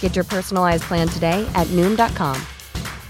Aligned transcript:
Get 0.00 0.14
your 0.14 0.26
personalized 0.26 0.82
plan 0.82 1.08
today 1.08 1.50
at 1.54 1.66
Noom.com. 1.68 2.36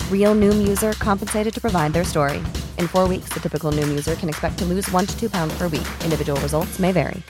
Real 0.09 0.37
Noom 0.37 0.69
user 0.69 0.93
compensated 0.93 1.53
to 1.53 1.61
provide 1.61 1.93
their 1.93 2.05
story. 2.05 2.39
In 2.79 2.87
four 2.87 3.09
weeks, 3.09 3.31
the 3.31 3.41
typical 3.41 3.73
Noom 3.73 3.89
user 3.89 4.15
can 4.15 4.29
expect 4.29 4.59
to 4.59 4.65
lose 4.65 4.89
one 4.93 5.07
to 5.07 5.19
two 5.19 5.29
pounds 5.29 5.53
per 5.59 5.65
week. 5.65 5.89
Individual 6.05 6.41
results 6.41 6.79
may 6.79 6.93
vary. 6.93 7.25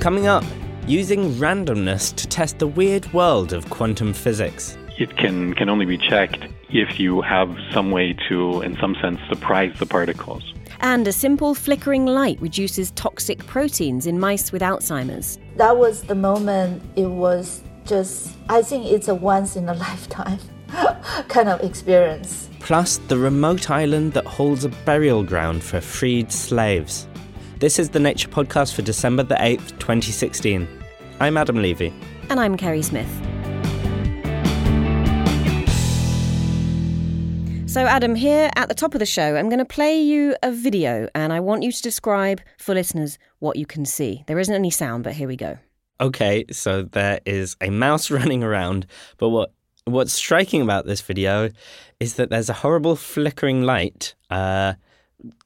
Coming 0.00 0.26
up, 0.26 0.44
using 0.88 1.30
randomness 1.34 2.12
to 2.16 2.26
test 2.26 2.58
the 2.58 2.66
weird 2.66 3.12
world 3.12 3.52
of 3.52 3.70
quantum 3.70 4.12
physics. 4.12 4.76
It 4.98 5.16
can, 5.16 5.54
can 5.54 5.68
only 5.68 5.86
be 5.86 5.96
checked 5.96 6.44
if 6.70 6.98
you 6.98 7.20
have 7.20 7.56
some 7.72 7.92
way 7.92 8.16
to, 8.28 8.62
in 8.62 8.76
some 8.80 8.96
sense, 9.00 9.20
surprise 9.28 9.72
the 9.78 9.86
particles. 9.86 10.51
And 10.82 11.06
a 11.06 11.12
simple 11.12 11.54
flickering 11.54 12.06
light 12.06 12.40
reduces 12.40 12.90
toxic 12.92 13.38
proteins 13.46 14.08
in 14.08 14.18
mice 14.18 14.50
with 14.50 14.62
Alzheimer's. 14.62 15.38
That 15.54 15.76
was 15.76 16.02
the 16.02 16.16
moment 16.16 16.82
it 16.96 17.06
was 17.06 17.62
just, 17.86 18.36
I 18.48 18.62
think 18.62 18.86
it's 18.86 19.06
a 19.06 19.14
once 19.14 19.54
in 19.54 19.68
a 19.68 19.74
lifetime 19.86 20.40
kind 21.28 21.48
of 21.48 21.60
experience. 21.62 22.48
Plus, 22.58 22.98
the 23.06 23.16
remote 23.16 23.70
island 23.70 24.12
that 24.14 24.26
holds 24.26 24.64
a 24.64 24.70
burial 24.84 25.22
ground 25.22 25.62
for 25.62 25.80
freed 25.80 26.32
slaves. 26.32 27.06
This 27.60 27.78
is 27.78 27.90
the 27.90 28.00
Nature 28.00 28.28
Podcast 28.28 28.74
for 28.74 28.82
December 28.82 29.22
the 29.22 29.36
8th, 29.36 29.78
2016. 29.78 30.66
I'm 31.20 31.36
Adam 31.36 31.62
Levy. 31.62 31.94
And 32.28 32.40
I'm 32.40 32.56
Kerry 32.56 32.82
Smith. 32.82 33.08
So, 37.72 37.86
Adam, 37.86 38.14
here 38.14 38.50
at 38.54 38.68
the 38.68 38.74
top 38.74 38.92
of 38.92 38.98
the 38.98 39.06
show, 39.06 39.34
I'm 39.34 39.48
going 39.48 39.58
to 39.58 39.64
play 39.64 39.98
you 39.98 40.36
a 40.42 40.52
video 40.52 41.08
and 41.14 41.32
I 41.32 41.40
want 41.40 41.62
you 41.62 41.72
to 41.72 41.82
describe 41.82 42.42
for 42.58 42.74
listeners 42.74 43.18
what 43.38 43.56
you 43.56 43.64
can 43.64 43.86
see. 43.86 44.24
There 44.26 44.38
isn't 44.38 44.54
any 44.54 44.68
sound, 44.68 45.04
but 45.04 45.14
here 45.14 45.26
we 45.26 45.36
go. 45.36 45.56
Okay, 45.98 46.44
so 46.50 46.82
there 46.82 47.20
is 47.24 47.56
a 47.62 47.70
mouse 47.70 48.10
running 48.10 48.44
around, 48.44 48.84
but 49.16 49.30
what 49.30 49.54
what's 49.86 50.12
striking 50.12 50.60
about 50.60 50.84
this 50.84 51.00
video 51.00 51.48
is 51.98 52.16
that 52.16 52.28
there's 52.28 52.50
a 52.50 52.52
horrible 52.52 52.94
flickering 52.94 53.62
light 53.62 54.14
uh, 54.28 54.74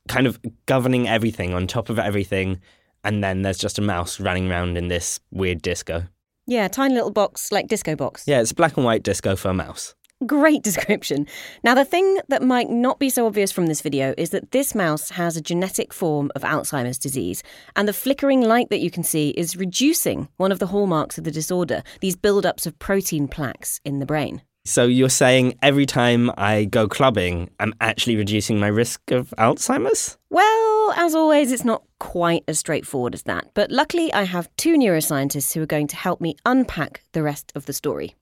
kind 0.08 0.26
of 0.26 0.40
governing 0.66 1.06
everything 1.06 1.54
on 1.54 1.68
top 1.68 1.90
of 1.90 2.00
everything, 2.00 2.60
and 3.04 3.22
then 3.22 3.42
there's 3.42 3.56
just 3.56 3.78
a 3.78 3.82
mouse 3.82 4.18
running 4.18 4.50
around 4.50 4.76
in 4.76 4.88
this 4.88 5.20
weird 5.30 5.62
disco. 5.62 6.02
Yeah, 6.48 6.66
tiny 6.66 6.94
little 6.94 7.12
box, 7.12 7.52
like 7.52 7.68
disco 7.68 7.94
box. 7.94 8.24
Yeah, 8.26 8.40
it's 8.40 8.50
a 8.50 8.56
black 8.56 8.76
and 8.76 8.84
white 8.84 9.04
disco 9.04 9.36
for 9.36 9.50
a 9.50 9.54
mouse. 9.54 9.94
Great 10.24 10.62
description. 10.62 11.26
Now, 11.62 11.74
the 11.74 11.84
thing 11.84 12.20
that 12.28 12.42
might 12.42 12.70
not 12.70 12.98
be 12.98 13.10
so 13.10 13.26
obvious 13.26 13.52
from 13.52 13.66
this 13.66 13.82
video 13.82 14.14
is 14.16 14.30
that 14.30 14.50
this 14.50 14.74
mouse 14.74 15.10
has 15.10 15.36
a 15.36 15.42
genetic 15.42 15.92
form 15.92 16.32
of 16.34 16.40
Alzheimer's 16.40 16.96
disease, 16.96 17.42
and 17.76 17.86
the 17.86 17.92
flickering 17.92 18.40
light 18.40 18.70
that 18.70 18.80
you 18.80 18.90
can 18.90 19.02
see 19.02 19.28
is 19.30 19.58
reducing 19.58 20.28
one 20.38 20.52
of 20.52 20.58
the 20.58 20.68
hallmarks 20.68 21.18
of 21.18 21.24
the 21.24 21.30
disorder, 21.30 21.82
these 22.00 22.16
build-ups 22.16 22.64
of 22.64 22.78
protein 22.78 23.28
plaques 23.28 23.78
in 23.84 23.98
the 23.98 24.06
brain. 24.06 24.40
So 24.64 24.86
you're 24.86 25.10
saying 25.10 25.58
every 25.60 25.84
time 25.84 26.30
I 26.38 26.64
go 26.64 26.88
clubbing, 26.88 27.50
I'm 27.60 27.74
actually 27.82 28.16
reducing 28.16 28.58
my 28.58 28.68
risk 28.68 29.10
of 29.10 29.34
Alzheimer's? 29.36 30.16
Well, 30.30 30.92
as 30.96 31.14
always, 31.14 31.52
it's 31.52 31.62
not 31.62 31.82
quite 31.98 32.42
as 32.48 32.58
straightforward 32.58 33.12
as 33.12 33.24
that. 33.24 33.50
But 33.52 33.70
luckily, 33.70 34.10
I 34.14 34.22
have 34.22 34.48
two 34.56 34.78
neuroscientists 34.78 35.52
who 35.52 35.60
are 35.60 35.66
going 35.66 35.88
to 35.88 35.96
help 35.96 36.22
me 36.22 36.36
unpack 36.46 37.02
the 37.12 37.22
rest 37.22 37.52
of 37.54 37.66
the 37.66 37.74
story. 37.74 38.14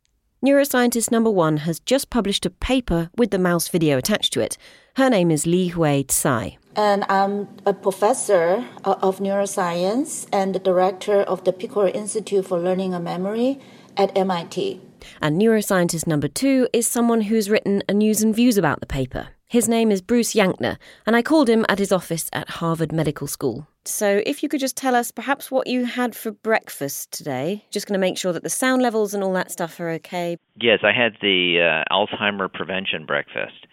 Neuroscientist 0.44 1.10
number 1.10 1.30
one 1.30 1.56
has 1.56 1.80
just 1.80 2.10
published 2.10 2.44
a 2.44 2.50
paper 2.50 3.08
with 3.16 3.30
the 3.30 3.38
mouse 3.38 3.68
video 3.68 3.96
attached 3.96 4.34
to 4.34 4.40
it. 4.40 4.58
Her 4.96 5.08
name 5.08 5.30
is 5.30 5.46
Li 5.46 5.68
Hui 5.68 6.04
Tsai. 6.04 6.58
And 6.76 7.06
I'm 7.08 7.48
a 7.64 7.72
professor 7.72 8.62
uh, 8.84 8.96
of 9.00 9.20
neuroscience 9.20 10.26
and 10.30 10.54
the 10.54 10.58
director 10.58 11.22
of 11.22 11.44
the 11.44 11.52
Picower 11.54 11.90
Institute 11.94 12.44
for 12.44 12.58
Learning 12.58 12.92
and 12.92 13.02
Memory 13.02 13.58
at 13.96 14.14
MIT. 14.14 14.82
And 15.22 15.40
neuroscientist 15.40 16.06
number 16.06 16.28
two 16.28 16.68
is 16.74 16.86
someone 16.86 17.22
who's 17.22 17.48
written 17.48 17.82
a 17.88 17.94
news 17.94 18.22
and 18.22 18.36
views 18.36 18.58
about 18.58 18.80
the 18.80 18.86
paper. 18.86 19.28
His 19.46 19.66
name 19.66 19.90
is 19.90 20.02
Bruce 20.02 20.34
Yankner, 20.34 20.76
and 21.06 21.16
I 21.16 21.22
called 21.22 21.48
him 21.48 21.64
at 21.70 21.78
his 21.78 21.90
office 21.90 22.28
at 22.34 22.50
Harvard 22.60 22.92
Medical 22.92 23.28
School. 23.28 23.66
So, 23.86 24.22
if 24.24 24.42
you 24.42 24.48
could 24.48 24.60
just 24.60 24.76
tell 24.76 24.94
us 24.94 25.10
perhaps 25.10 25.50
what 25.50 25.66
you 25.66 25.84
had 25.84 26.16
for 26.16 26.30
breakfast 26.30 27.12
today, 27.12 27.64
just 27.70 27.86
going 27.86 27.98
to 27.98 28.00
make 28.00 28.16
sure 28.16 28.32
that 28.32 28.42
the 28.42 28.50
sound 28.50 28.82
levels 28.82 29.12
and 29.12 29.22
all 29.22 29.32
that 29.34 29.50
stuff 29.50 29.78
are 29.78 29.90
okay. 29.90 30.38
Yes, 30.60 30.80
I 30.82 30.92
had 30.92 31.16
the 31.20 31.84
uh, 31.90 31.94
Alzheimer 31.94 32.52
prevention 32.52 33.04
breakfast 33.06 33.66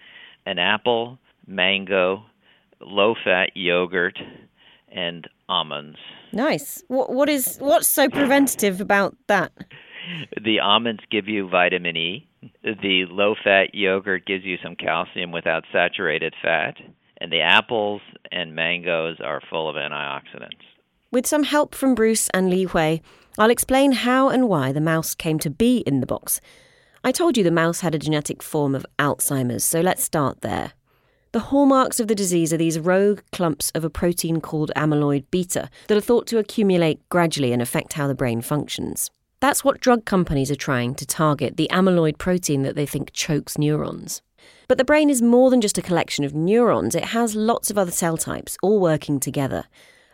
an 0.45 0.57
apple, 0.57 1.19
mango, 1.47 2.23
low 2.79 3.15
fat 3.23 3.51
yogurt, 3.55 4.17
and 4.91 5.27
almonds. 5.47 5.97
Nice. 6.33 6.83
What, 6.87 7.11
what 7.11 7.29
is 7.29 7.57
what's 7.59 7.87
so 7.87 8.09
preventative 8.09 8.81
about 8.81 9.15
that? 9.27 9.51
The 10.43 10.59
almonds 10.59 11.01
give 11.11 11.27
you 11.27 11.47
vitamin 11.47 11.95
E. 11.95 12.27
The 12.63 13.05
low 13.09 13.35
fat 13.41 13.73
yogurt 13.75 14.25
gives 14.25 14.43
you 14.43 14.57
some 14.63 14.75
calcium 14.75 15.31
without 15.31 15.63
saturated 15.71 16.33
fat. 16.41 16.75
And 17.21 17.31
the 17.31 17.41
apples 17.41 18.01
and 18.31 18.55
mangoes 18.55 19.17
are 19.23 19.43
full 19.47 19.69
of 19.69 19.75
antioxidants. 19.75 20.65
With 21.11 21.27
some 21.27 21.43
help 21.43 21.75
from 21.75 21.93
Bruce 21.93 22.29
and 22.29 22.49
Li 22.49 22.63
Hui, 22.63 22.99
I'll 23.37 23.51
explain 23.51 23.91
how 23.91 24.29
and 24.29 24.49
why 24.49 24.71
the 24.71 24.81
mouse 24.81 25.13
came 25.13 25.37
to 25.39 25.51
be 25.51 25.81
in 25.81 25.99
the 25.99 26.07
box. 26.07 26.41
I 27.03 27.11
told 27.11 27.37
you 27.37 27.43
the 27.43 27.51
mouse 27.51 27.81
had 27.81 27.93
a 27.93 27.99
genetic 27.99 28.41
form 28.41 28.73
of 28.73 28.87
Alzheimer's, 28.97 29.63
so 29.63 29.81
let's 29.81 30.03
start 30.03 30.41
there. 30.41 30.71
The 31.31 31.41
hallmarks 31.41 31.99
of 31.99 32.07
the 32.07 32.15
disease 32.15 32.51
are 32.53 32.57
these 32.57 32.79
rogue 32.79 33.21
clumps 33.31 33.69
of 33.75 33.85
a 33.85 33.89
protein 33.89 34.41
called 34.41 34.71
amyloid 34.75 35.25
beta 35.29 35.69
that 35.89 35.97
are 35.97 36.01
thought 36.01 36.25
to 36.27 36.39
accumulate 36.39 37.07
gradually 37.09 37.53
and 37.53 37.61
affect 37.61 37.93
how 37.93 38.07
the 38.07 38.15
brain 38.15 38.41
functions. 38.41 39.11
That's 39.41 39.63
what 39.63 39.79
drug 39.79 40.05
companies 40.05 40.49
are 40.49 40.55
trying 40.55 40.95
to 40.95 41.05
target 41.05 41.55
the 41.55 41.69
amyloid 41.71 42.17
protein 42.17 42.63
that 42.63 42.75
they 42.75 42.87
think 42.87 43.13
chokes 43.13 43.59
neurons. 43.59 44.23
But 44.67 44.77
the 44.77 44.85
brain 44.85 45.09
is 45.09 45.21
more 45.21 45.49
than 45.49 45.61
just 45.61 45.77
a 45.77 45.81
collection 45.81 46.23
of 46.23 46.33
neurons, 46.33 46.95
it 46.95 47.05
has 47.05 47.35
lots 47.35 47.69
of 47.69 47.77
other 47.77 47.91
cell 47.91 48.17
types 48.17 48.57
all 48.61 48.79
working 48.79 49.19
together. 49.19 49.65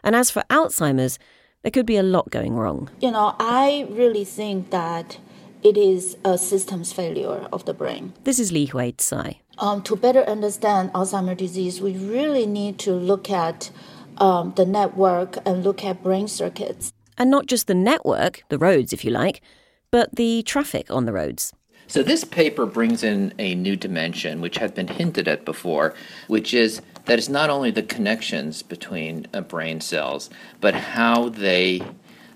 And 0.04 0.16
as 0.16 0.32
for 0.32 0.44
Alzheimer's, 0.50 1.20
there 1.64 1.72
could 1.72 1.86
be 1.86 1.98
a 1.98 2.04
lot 2.04 2.30
going 2.30 2.54
wrong. 2.54 2.90
You 3.02 3.12
know, 3.12 3.36
I 3.40 3.88
really 3.90 4.24
think 4.24 4.70
that 4.70 5.18
it 5.64 5.78
is 5.78 6.18
a 6.24 6.38
systems 6.38 6.94
failure 6.94 7.48
of 7.52 7.66
the 7.66 7.74
brain. 7.74 8.14
This 8.24 8.40
is 8.40 8.52
Li 8.52 8.66
Hui 8.66 8.94
Tsai. 8.94 9.42
Um, 9.58 9.82
to 9.84 9.96
better 9.96 10.22
understand 10.22 10.94
Alzheimer's 10.94 11.38
disease, 11.38 11.82
we 11.82 11.98
really 11.98 12.46
need 12.46 12.78
to 12.80 12.94
look 12.94 13.30
at 13.30 13.72
um, 14.18 14.54
the 14.56 14.66
network 14.66 15.38
and 15.46 15.64
look 15.64 15.84
at 15.84 16.04
brain 16.04 16.28
circuits. 16.28 16.94
And 17.18 17.32
not 17.32 17.48
just 17.48 17.68
the 17.68 17.74
network, 17.74 18.44
the 18.50 18.58
roads, 18.58 18.94
if 18.94 19.04
you 19.04 19.12
like, 19.12 19.42
but 19.90 20.16
the 20.16 20.44
traffic 20.44 20.92
on 20.92 21.06
the 21.06 21.14
roads. 21.14 21.54
So, 21.88 22.04
this 22.04 22.26
paper 22.26 22.66
brings 22.66 23.02
in 23.02 23.34
a 23.40 23.56
new 23.56 23.78
dimension, 23.78 24.42
which 24.42 24.58
had 24.58 24.76
been 24.76 24.88
hinted 24.88 25.28
at 25.28 25.46
before, 25.46 25.94
which 26.28 26.54
is 26.54 26.82
that 27.06 27.18
it's 27.18 27.30
not 27.30 27.50
only 27.50 27.72
the 27.72 27.84
connections 27.84 28.62
between 28.62 29.26
uh, 29.34 29.42
brain 29.42 29.80
cells, 29.80 30.30
but 30.60 30.74
how 30.74 31.30
they 31.30 31.82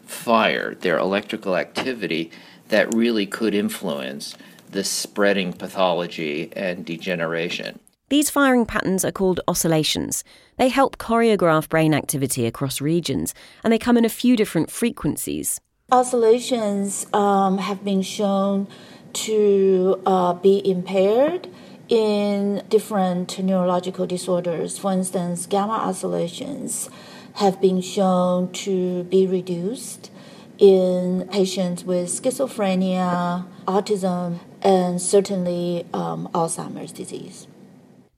fire 0.06 0.76
their 0.76 0.98
electrical 0.98 1.58
activity 1.58 2.32
that 2.70 2.94
really 2.94 3.26
could 3.26 3.54
influence 3.54 4.38
the 4.70 4.84
spreading 4.84 5.52
pathology 5.52 6.50
and 6.56 6.86
degeneration. 6.86 7.80
These 8.08 8.30
firing 8.30 8.66
patterns 8.66 9.06
are 9.06 9.12
called 9.12 9.42
oscillations. 9.48 10.24
They 10.58 10.70
help 10.70 10.98
choreograph 10.98 11.70
brain 11.70 11.94
activity 11.94 12.46
across 12.46 12.82
regions, 12.82 13.34
and 13.64 13.72
they 13.72 13.78
come 13.78 13.98
in 13.98 14.06
a 14.06 14.10
few 14.10 14.36
different 14.36 14.70
frequencies. 14.70 15.60
Oscillations 15.92 17.06
um, 17.14 17.58
have 17.58 17.84
been 17.84 18.02
shown 18.02 18.68
to 19.14 20.02
uh, 20.06 20.34
be 20.34 20.68
impaired 20.70 21.48
in 21.90 22.64
different 22.70 23.38
neurological 23.40 24.06
disorders. 24.06 24.78
For 24.78 24.92
instance, 24.92 25.46
gamma 25.46 25.74
oscillations 25.74 26.90
have 27.36 27.62
been 27.62 27.82
shown 27.82 28.52
to 28.54 29.04
be 29.06 29.28
reduced 29.28 30.12
in 30.58 31.28
patients 31.32 31.84
with 31.84 32.08
schizophrenia, 32.08 33.46
autism, 33.66 34.40
and 34.62 35.02
certainly 35.02 35.86
um, 35.94 36.30
Alzheimer's 36.34 36.92
disease. 36.92 37.48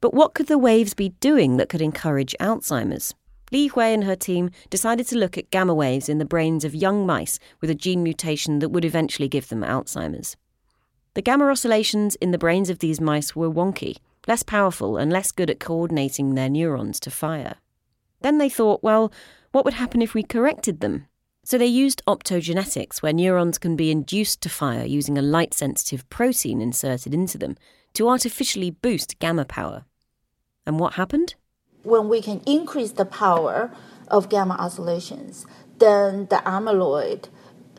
But 0.01 0.13
what 0.13 0.33
could 0.33 0.47
the 0.47 0.57
waves 0.57 0.93
be 0.93 1.09
doing 1.21 1.57
that 1.57 1.69
could 1.69 1.81
encourage 1.81 2.35
Alzheimer's? 2.39 3.15
Li 3.51 3.67
Hui 3.67 3.85
and 3.85 4.03
her 4.03 4.15
team 4.15 4.49
decided 4.69 5.07
to 5.07 5.17
look 5.17 5.37
at 5.37 5.51
gamma 5.51 5.73
waves 5.73 6.09
in 6.09 6.17
the 6.17 6.25
brains 6.25 6.65
of 6.65 6.75
young 6.75 7.05
mice 7.05 7.39
with 7.61 7.69
a 7.69 7.75
gene 7.75 8.03
mutation 8.03 8.59
that 8.59 8.69
would 8.69 8.83
eventually 8.83 9.29
give 9.29 9.49
them 9.49 9.61
Alzheimer's. 9.61 10.35
The 11.15 11.21
gamma 11.21 11.45
oscillations 11.45 12.15
in 12.15 12.31
the 12.31 12.39
brains 12.39 12.69
of 12.69 12.79
these 12.79 12.99
mice 12.99 13.35
were 13.35 13.51
wonky, 13.51 13.97
less 14.27 14.41
powerful, 14.41 14.97
and 14.97 15.11
less 15.11 15.31
good 15.31 15.49
at 15.49 15.59
coordinating 15.59 16.33
their 16.33 16.49
neurons 16.49 16.99
to 17.01 17.11
fire. 17.11 17.55
Then 18.21 18.39
they 18.39 18.49
thought, 18.49 18.81
well, 18.81 19.11
what 19.51 19.63
would 19.65 19.75
happen 19.75 20.01
if 20.01 20.13
we 20.13 20.23
corrected 20.23 20.79
them? 20.79 21.05
So 21.43 21.57
they 21.57 21.67
used 21.67 22.01
optogenetics, 22.07 23.01
where 23.01 23.13
neurons 23.13 23.57
can 23.57 23.75
be 23.75 23.91
induced 23.91 24.41
to 24.41 24.49
fire 24.49 24.85
using 24.85 25.17
a 25.17 25.21
light 25.21 25.53
sensitive 25.53 26.09
protein 26.09 26.61
inserted 26.61 27.13
into 27.13 27.37
them, 27.37 27.57
to 27.93 28.09
artificially 28.09 28.71
boost 28.71 29.19
gamma 29.19 29.45
power. 29.45 29.85
And 30.65 30.79
what 30.79 30.93
happened? 30.93 31.35
When 31.83 32.09
we 32.09 32.21
can 32.21 32.41
increase 32.47 32.93
the 32.93 33.05
power 33.05 33.71
of 34.07 34.29
gamma 34.29 34.55
oscillations, 34.55 35.45
then 35.77 36.27
the 36.27 36.41
amyloid 36.45 37.27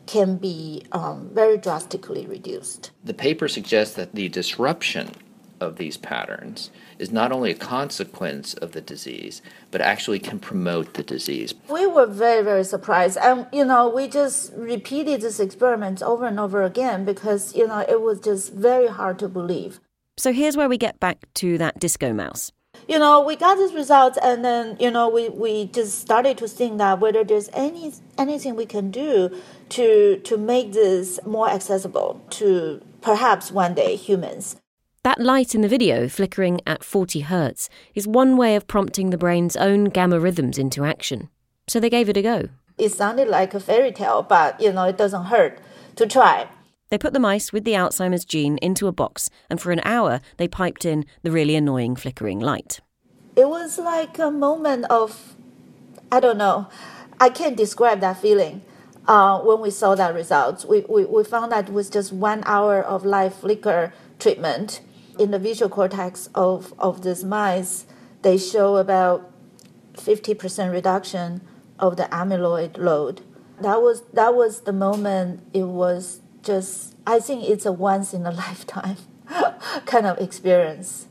can 0.07 0.37
be 0.37 0.83
um, 0.91 1.29
very 1.33 1.57
drastically 1.57 2.25
reduced. 2.25 2.91
The 3.03 3.13
paper 3.13 3.47
suggests 3.47 3.95
that 3.95 4.13
the 4.13 4.29
disruption 4.29 5.11
of 5.59 5.77
these 5.77 5.97
patterns 5.97 6.69
is 6.99 7.11
not 7.11 7.31
only 7.31 7.51
a 7.51 7.55
consequence 7.55 8.53
of 8.55 8.71
the 8.71 8.81
disease, 8.81 9.41
but 9.71 9.81
actually 9.81 10.19
can 10.19 10.39
promote 10.39 10.93
the 10.93 11.03
disease. 11.03 11.53
We 11.69 11.87
were 11.87 12.05
very, 12.05 12.43
very 12.43 12.63
surprised. 12.63 13.17
And, 13.17 13.47
you 13.51 13.65
know, 13.65 13.89
we 13.89 14.07
just 14.07 14.53
repeated 14.55 15.21
this 15.21 15.39
experiment 15.39 16.01
over 16.01 16.25
and 16.25 16.39
over 16.39 16.63
again 16.63 17.05
because, 17.05 17.55
you 17.55 17.67
know, 17.67 17.85
it 17.87 18.01
was 18.01 18.19
just 18.19 18.53
very 18.53 18.87
hard 18.87 19.19
to 19.19 19.27
believe. 19.27 19.79
So 20.17 20.31
here's 20.31 20.55
where 20.55 20.69
we 20.69 20.77
get 20.77 20.99
back 20.99 21.25
to 21.35 21.57
that 21.57 21.79
disco 21.79 22.13
mouse. 22.13 22.51
You 22.87 22.99
know, 22.99 23.21
we 23.21 23.35
got 23.35 23.57
these 23.57 23.73
results 23.73 24.17
and 24.21 24.43
then, 24.43 24.77
you 24.79 24.91
know, 24.91 25.09
we, 25.09 25.29
we 25.29 25.65
just 25.67 25.99
started 25.99 26.37
to 26.37 26.47
think 26.47 26.77
that 26.77 26.99
whether 26.99 27.23
there's 27.23 27.49
any 27.53 27.93
anything 28.17 28.55
we 28.55 28.65
can 28.65 28.91
do 28.91 29.35
to 29.69 30.17
to 30.17 30.37
make 30.37 30.73
this 30.73 31.19
more 31.25 31.49
accessible 31.49 32.21
to 32.31 32.81
perhaps 33.01 33.51
one 33.51 33.73
day 33.73 33.95
humans. 33.95 34.57
That 35.03 35.21
light 35.21 35.53
in 35.53 35.61
the 35.61 35.67
video, 35.67 36.09
flickering 36.09 36.61
at 36.65 36.83
40 36.83 37.19
hertz, 37.21 37.69
is 37.93 38.07
one 38.07 38.37
way 38.37 38.55
of 38.55 38.65
prompting 38.65 39.11
the 39.11 39.19
brain's 39.19 39.55
own 39.55 39.85
gamma 39.85 40.19
rhythms 40.19 40.57
into 40.57 40.83
action. 40.83 41.29
So 41.67 41.79
they 41.79 41.91
gave 41.91 42.09
it 42.09 42.17
a 42.17 42.23
go. 42.23 42.49
It 42.77 42.89
sounded 42.89 43.27
like 43.27 43.53
a 43.53 43.59
fairy 43.59 43.91
tale, 43.91 44.23
but 44.23 44.59
you 44.59 44.73
know, 44.73 44.85
it 44.85 44.97
doesn't 44.97 45.25
hurt 45.25 45.59
to 45.97 46.07
try. 46.07 46.47
They 46.89 46.97
put 46.97 47.13
the 47.13 47.19
mice 47.19 47.53
with 47.53 47.63
the 47.65 47.73
Alzheimer's 47.73 48.25
gene 48.25 48.57
into 48.63 48.87
a 48.87 48.91
box, 48.91 49.29
and 49.49 49.61
for 49.61 49.71
an 49.71 49.81
hour 49.83 50.21
they 50.37 50.47
piped 50.47 50.85
in 50.85 51.05
the 51.23 51.31
really 51.31 51.55
annoying 51.55 51.95
flickering 51.95 52.39
light. 52.39 52.79
It 53.35 53.49
was 53.49 53.77
like 53.77 54.17
a 54.17 54.31
moment 54.31 54.85
of, 54.89 55.35
I 56.11 56.19
don't 56.19 56.37
know, 56.37 56.67
I 57.19 57.29
can't 57.29 57.57
describe 57.57 57.99
that 57.99 58.21
feeling. 58.21 58.61
Uh, 59.07 59.39
when 59.41 59.61
we 59.61 59.69
saw 59.69 59.93
that 59.93 60.13
results, 60.13 60.65
we, 60.65 60.81
we, 60.89 61.05
we 61.05 61.23
found 61.23 61.51
that 61.51 61.69
with 61.69 61.91
just 61.91 62.11
one 62.11 62.41
hour 62.45 62.81
of 62.81 63.05
light 63.05 63.33
flicker 63.33 63.93
treatment 64.19 64.81
in 65.19 65.31
the 65.31 65.39
visual 65.39 65.69
cortex 65.69 66.29
of, 66.33 66.73
of 66.79 67.03
these 67.03 67.23
mice, 67.23 67.85
they 68.23 68.37
show 68.37 68.77
about 68.77 69.31
50% 69.93 70.71
reduction 70.71 71.41
of 71.79 71.97
the 71.97 72.03
amyloid 72.03 72.77
load. 72.77 73.21
That 73.61 73.81
was 73.81 74.03
that 74.13 74.35
was 74.35 74.61
the 74.61 74.73
moment 74.73 75.41
it 75.53 75.63
was 75.63 76.19
just 76.43 76.95
I 77.07 77.19
think 77.19 77.47
it's 77.47 77.65
a 77.65 77.71
once 77.71 78.13
in 78.13 78.25
a 78.25 78.31
lifetime 78.45 78.97
kind 79.85 80.05
of 80.05 80.17
experience. 80.19 81.07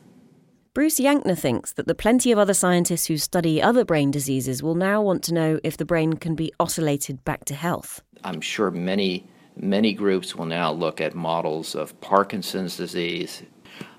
Bruce 0.75 0.99
Yankner 0.99 1.39
thinks 1.39 1.73
that 1.75 1.87
the 1.87 1.95
plenty 1.95 2.33
of 2.33 2.39
other 2.39 2.53
scientists 2.53 3.07
who 3.07 3.17
study 3.17 3.63
other 3.63 3.85
brain 3.85 4.11
diseases 4.11 4.61
will 4.61 4.75
now 4.75 5.01
want 5.01 5.23
to 5.23 5.33
know 5.33 5.61
if 5.63 5.77
the 5.77 5.85
brain 5.85 6.15
can 6.15 6.35
be 6.35 6.53
oscillated 6.59 7.25
back 7.25 7.45
to 7.45 7.55
health. 7.55 8.03
I'm 8.25 8.41
sure 8.41 8.73
many 8.73 9.29
many 9.57 9.93
groups 9.93 10.35
will 10.35 10.47
now 10.47 10.73
look 10.73 11.01
at 11.01 11.15
models 11.15 11.77
of 11.77 12.01
Parkinson's 12.01 12.77
disease, 12.77 13.45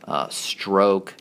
uh, 0.06 0.28
stroke, 0.28 1.16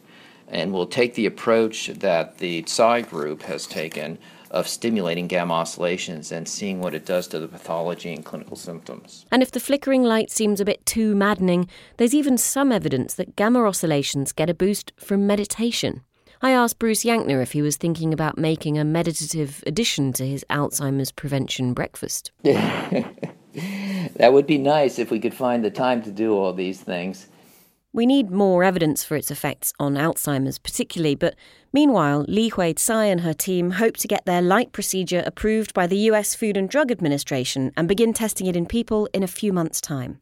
and 0.48 0.72
will 0.72 0.88
take 0.88 1.14
the 1.14 1.26
approach 1.26 1.86
that 1.86 2.38
the 2.38 2.62
Tsai 2.62 3.02
group 3.02 3.42
has 3.42 3.68
taken 3.68 4.18
of 4.54 4.68
stimulating 4.68 5.26
gamma 5.26 5.52
oscillations 5.52 6.30
and 6.30 6.48
seeing 6.48 6.80
what 6.80 6.94
it 6.94 7.04
does 7.04 7.26
to 7.26 7.40
the 7.40 7.48
pathology 7.48 8.14
and 8.14 8.24
clinical 8.24 8.56
symptoms. 8.56 9.26
And 9.32 9.42
if 9.42 9.50
the 9.50 9.58
flickering 9.58 10.04
light 10.04 10.30
seems 10.30 10.60
a 10.60 10.64
bit 10.64 10.86
too 10.86 11.16
maddening, 11.16 11.68
there's 11.96 12.14
even 12.14 12.38
some 12.38 12.70
evidence 12.70 13.14
that 13.14 13.34
gamma 13.34 13.64
oscillations 13.64 14.32
get 14.32 14.48
a 14.48 14.54
boost 14.54 14.92
from 14.96 15.26
meditation. 15.26 16.02
I 16.40 16.52
asked 16.52 16.78
Bruce 16.78 17.04
Yankner 17.04 17.42
if 17.42 17.52
he 17.52 17.62
was 17.62 17.76
thinking 17.76 18.12
about 18.12 18.38
making 18.38 18.78
a 18.78 18.84
meditative 18.84 19.64
addition 19.66 20.12
to 20.14 20.26
his 20.26 20.44
Alzheimer's 20.48 21.10
prevention 21.10 21.74
breakfast. 21.74 22.30
that 22.42 24.32
would 24.32 24.46
be 24.46 24.58
nice 24.58 25.00
if 25.00 25.10
we 25.10 25.18
could 25.18 25.34
find 25.34 25.64
the 25.64 25.70
time 25.70 26.00
to 26.02 26.12
do 26.12 26.36
all 26.36 26.52
these 26.52 26.80
things. 26.80 27.26
We 27.94 28.06
need 28.06 28.28
more 28.28 28.64
evidence 28.64 29.04
for 29.04 29.16
its 29.16 29.30
effects 29.30 29.72
on 29.78 29.94
Alzheimer's, 29.94 30.58
particularly, 30.58 31.14
but 31.14 31.36
meanwhile, 31.72 32.24
Li 32.26 32.48
Hui 32.48 32.74
Tsai 32.74 33.04
and 33.04 33.20
her 33.20 33.32
team 33.32 33.70
hope 33.70 33.96
to 33.98 34.08
get 34.08 34.26
their 34.26 34.42
light 34.42 34.72
procedure 34.72 35.22
approved 35.24 35.72
by 35.72 35.86
the 35.86 36.10
US 36.10 36.34
Food 36.34 36.56
and 36.56 36.68
Drug 36.68 36.90
Administration 36.90 37.70
and 37.76 37.86
begin 37.86 38.12
testing 38.12 38.48
it 38.48 38.56
in 38.56 38.66
people 38.66 39.08
in 39.14 39.22
a 39.22 39.28
few 39.28 39.52
months' 39.52 39.80
time. 39.80 40.20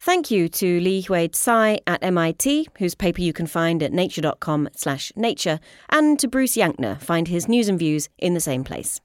Thank 0.00 0.30
you 0.30 0.48
to 0.48 0.80
Li 0.80 1.02
Hui 1.02 1.28
Tsai 1.28 1.80
at 1.86 2.02
MIT, 2.02 2.68
whose 2.78 2.94
paper 2.94 3.20
you 3.20 3.34
can 3.34 3.46
find 3.46 3.82
at 3.82 3.92
nature.com 3.92 4.70
slash 4.74 5.12
nature, 5.14 5.60
and 5.90 6.18
to 6.18 6.26
Bruce 6.26 6.56
Yankner, 6.56 6.98
find 6.98 7.28
his 7.28 7.46
news 7.46 7.68
and 7.68 7.78
views 7.78 8.08
in 8.16 8.32
the 8.32 8.40
same 8.40 8.64
place. 8.64 9.01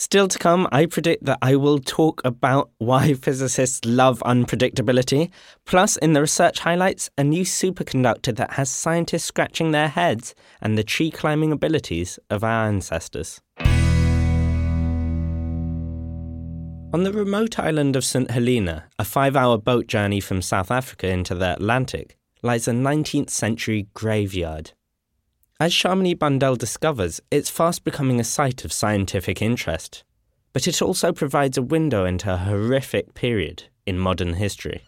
Still 0.00 0.28
to 0.28 0.38
come, 0.38 0.68
I 0.70 0.86
predict 0.86 1.24
that 1.24 1.38
I 1.42 1.56
will 1.56 1.80
talk 1.80 2.20
about 2.24 2.70
why 2.78 3.14
physicists 3.24 3.84
love 3.84 4.20
unpredictability. 4.20 5.32
Plus, 5.64 5.96
in 5.96 6.12
the 6.12 6.20
research 6.20 6.60
highlights, 6.60 7.10
a 7.18 7.24
new 7.24 7.42
superconductor 7.42 8.36
that 8.36 8.52
has 8.52 8.70
scientists 8.70 9.24
scratching 9.24 9.72
their 9.72 9.88
heads 9.88 10.36
and 10.62 10.78
the 10.78 10.84
tree 10.84 11.10
climbing 11.10 11.50
abilities 11.50 12.16
of 12.30 12.44
our 12.44 12.68
ancestors. 12.68 13.40
On 16.92 17.02
the 17.02 17.12
remote 17.12 17.58
island 17.58 17.96
of 17.96 18.04
St. 18.04 18.30
Helena, 18.30 18.84
a 19.00 19.04
five 19.04 19.34
hour 19.34 19.58
boat 19.58 19.88
journey 19.88 20.20
from 20.20 20.42
South 20.42 20.70
Africa 20.70 21.08
into 21.08 21.34
the 21.34 21.54
Atlantic, 21.54 22.16
lies 22.40 22.68
a 22.68 22.72
19th 22.72 23.30
century 23.30 23.88
graveyard. 23.94 24.70
As 25.60 25.72
Shamini 25.72 26.16
Bundell 26.16 26.54
discovers, 26.54 27.20
it's 27.32 27.50
fast 27.50 27.82
becoming 27.82 28.20
a 28.20 28.24
site 28.24 28.64
of 28.64 28.72
scientific 28.72 29.42
interest. 29.42 30.04
But 30.52 30.68
it 30.68 30.80
also 30.80 31.12
provides 31.12 31.58
a 31.58 31.62
window 31.62 32.04
into 32.04 32.32
a 32.32 32.36
horrific 32.36 33.14
period 33.14 33.64
in 33.84 33.98
modern 33.98 34.34
history. 34.34 34.84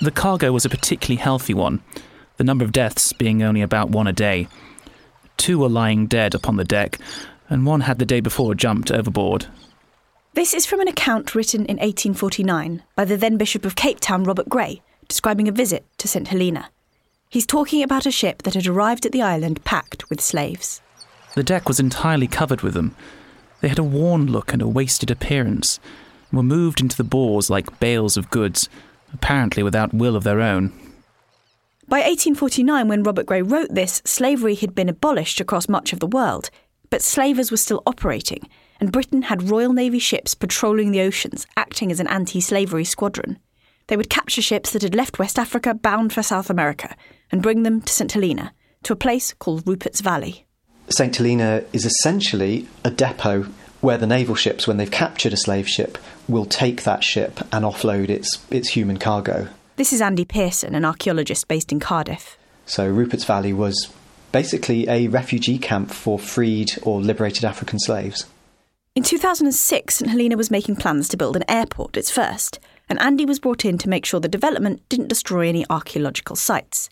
The 0.00 0.10
cargo 0.10 0.52
was 0.52 0.64
a 0.64 0.70
particularly 0.70 1.20
healthy 1.20 1.52
one, 1.52 1.82
the 2.38 2.44
number 2.44 2.64
of 2.64 2.72
deaths 2.72 3.12
being 3.12 3.42
only 3.42 3.60
about 3.60 3.90
one 3.90 4.06
a 4.06 4.12
day. 4.14 4.48
Two 5.36 5.58
were 5.58 5.68
lying 5.68 6.06
dead 6.06 6.34
upon 6.34 6.56
the 6.56 6.64
deck, 6.64 6.98
and 7.50 7.66
one 7.66 7.82
had 7.82 7.98
the 7.98 8.06
day 8.06 8.20
before 8.20 8.54
jumped 8.54 8.90
overboard. 8.90 9.48
This 10.32 10.54
is 10.54 10.64
from 10.64 10.80
an 10.80 10.88
account 10.88 11.34
written 11.34 11.66
in 11.66 11.76
1849 11.76 12.82
by 12.96 13.04
the 13.04 13.18
then 13.18 13.36
Bishop 13.36 13.66
of 13.66 13.76
Cape 13.76 14.00
Town, 14.00 14.24
Robert 14.24 14.48
Gray, 14.48 14.80
describing 15.08 15.46
a 15.46 15.52
visit 15.52 15.84
to 15.98 16.08
St. 16.08 16.28
Helena. 16.28 16.70
He's 17.32 17.46
talking 17.46 17.82
about 17.82 18.04
a 18.04 18.10
ship 18.10 18.42
that 18.42 18.52
had 18.52 18.66
arrived 18.66 19.06
at 19.06 19.12
the 19.12 19.22
island 19.22 19.64
packed 19.64 20.10
with 20.10 20.20
slaves. 20.20 20.82
The 21.34 21.42
deck 21.42 21.66
was 21.66 21.80
entirely 21.80 22.26
covered 22.26 22.60
with 22.60 22.74
them. 22.74 22.94
They 23.62 23.68
had 23.68 23.78
a 23.78 23.82
worn 23.82 24.26
look 24.26 24.52
and 24.52 24.60
a 24.60 24.68
wasted 24.68 25.10
appearance, 25.10 25.80
and 26.28 26.36
were 26.36 26.42
moved 26.42 26.78
into 26.78 26.94
the 26.94 27.04
boars 27.04 27.48
like 27.48 27.80
bales 27.80 28.18
of 28.18 28.28
goods, 28.28 28.68
apparently 29.14 29.62
without 29.62 29.94
will 29.94 30.14
of 30.14 30.24
their 30.24 30.42
own. 30.42 30.74
By 31.88 32.00
1849, 32.00 32.86
when 32.86 33.02
Robert 33.02 33.24
Gray 33.24 33.40
wrote 33.40 33.72
this, 33.74 34.02
slavery 34.04 34.56
had 34.56 34.74
been 34.74 34.90
abolished 34.90 35.40
across 35.40 35.70
much 35.70 35.94
of 35.94 36.00
the 36.00 36.06
world, 36.06 36.50
but 36.90 37.00
slavers 37.00 37.50
were 37.50 37.56
still 37.56 37.82
operating, 37.86 38.46
and 38.78 38.92
Britain 38.92 39.22
had 39.22 39.48
Royal 39.48 39.72
Navy 39.72 40.00
ships 40.00 40.34
patrolling 40.34 40.90
the 40.90 41.00
oceans, 41.00 41.46
acting 41.56 41.90
as 41.90 41.98
an 41.98 42.08
anti 42.08 42.42
slavery 42.42 42.84
squadron. 42.84 43.38
They 43.86 43.96
would 43.96 44.10
capture 44.10 44.42
ships 44.42 44.70
that 44.72 44.82
had 44.82 44.94
left 44.94 45.18
West 45.18 45.38
Africa 45.38 45.72
bound 45.72 46.12
for 46.12 46.22
South 46.22 46.50
America 46.50 46.94
and 47.32 47.42
bring 47.42 47.64
them 47.64 47.80
to 47.80 47.92
St. 47.92 48.12
Helena, 48.12 48.52
to 48.84 48.92
a 48.92 48.96
place 48.96 49.32
called 49.32 49.66
Rupert's 49.66 50.00
Valley. 50.00 50.46
St. 50.90 51.16
Helena 51.16 51.64
is 51.72 51.84
essentially 51.84 52.68
a 52.84 52.90
depot 52.90 53.46
where 53.80 53.98
the 53.98 54.06
naval 54.06 54.34
ships, 54.34 54.68
when 54.68 54.76
they've 54.76 54.90
captured 54.90 55.32
a 55.32 55.36
slave 55.36 55.68
ship, 55.68 55.98
will 56.28 56.44
take 56.44 56.84
that 56.84 57.02
ship 57.02 57.40
and 57.52 57.64
offload 57.64 58.10
its, 58.10 58.38
its 58.50 58.68
human 58.68 58.98
cargo. 58.98 59.48
This 59.76 59.92
is 59.92 60.00
Andy 60.00 60.24
Pearson, 60.24 60.74
an 60.74 60.84
archaeologist 60.84 61.48
based 61.48 61.72
in 61.72 61.80
Cardiff. 61.80 62.36
So 62.66 62.86
Rupert's 62.88 63.24
Valley 63.24 63.52
was 63.52 63.92
basically 64.30 64.88
a 64.88 65.08
refugee 65.08 65.58
camp 65.58 65.90
for 65.90 66.18
freed 66.18 66.70
or 66.82 67.00
liberated 67.00 67.44
African 67.44 67.78
slaves. 67.78 68.26
In 68.94 69.02
2006, 69.02 69.94
St 69.94 70.10
Helena 70.10 70.36
was 70.36 70.50
making 70.50 70.76
plans 70.76 71.08
to 71.08 71.16
build 71.16 71.34
an 71.34 71.44
airport, 71.48 71.96
its 71.96 72.10
first, 72.10 72.60
and 72.88 73.00
Andy 73.00 73.24
was 73.24 73.40
brought 73.40 73.64
in 73.64 73.78
to 73.78 73.88
make 73.88 74.04
sure 74.04 74.20
the 74.20 74.28
development 74.28 74.86
didn't 74.90 75.08
destroy 75.08 75.48
any 75.48 75.64
archaeological 75.70 76.36
sites. 76.36 76.90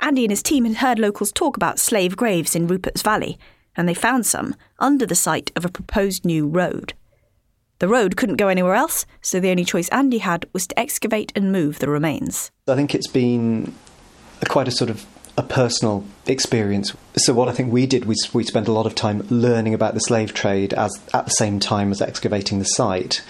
Andy 0.00 0.24
and 0.24 0.30
his 0.30 0.42
team 0.42 0.64
had 0.64 0.76
heard 0.76 0.98
locals 0.98 1.32
talk 1.32 1.56
about 1.56 1.78
slave 1.78 2.16
graves 2.16 2.54
in 2.54 2.66
Rupert's 2.66 3.02
Valley, 3.02 3.38
and 3.76 3.88
they 3.88 3.94
found 3.94 4.26
some 4.26 4.54
under 4.78 5.06
the 5.06 5.14
site 5.14 5.52
of 5.56 5.64
a 5.64 5.70
proposed 5.70 6.24
new 6.24 6.46
road. 6.46 6.94
The 7.78 7.88
road 7.88 8.16
couldn't 8.16 8.36
go 8.36 8.48
anywhere 8.48 8.74
else, 8.74 9.04
so 9.20 9.38
the 9.38 9.50
only 9.50 9.64
choice 9.64 9.88
Andy 9.90 10.18
had 10.18 10.46
was 10.52 10.66
to 10.68 10.78
excavate 10.78 11.32
and 11.36 11.52
move 11.52 11.78
the 11.78 11.90
remains. 11.90 12.50
I 12.66 12.74
think 12.74 12.94
it's 12.94 13.06
been 13.06 13.74
a, 14.40 14.46
quite 14.46 14.68
a 14.68 14.70
sort 14.70 14.88
of 14.88 15.04
a 15.36 15.42
personal 15.42 16.04
experience. 16.26 16.94
So 17.16 17.34
what 17.34 17.48
I 17.48 17.52
think 17.52 17.70
we 17.70 17.86
did 17.86 18.06
was 18.06 18.30
we 18.32 18.44
spent 18.44 18.68
a 18.68 18.72
lot 18.72 18.86
of 18.86 18.94
time 18.94 19.26
learning 19.28 19.74
about 19.74 19.92
the 19.92 20.00
slave 20.00 20.32
trade 20.32 20.72
as 20.72 20.98
at 21.12 21.26
the 21.26 21.30
same 21.32 21.60
time 21.60 21.90
as 21.90 22.00
excavating 22.00 22.58
the 22.58 22.64
site. 22.64 23.22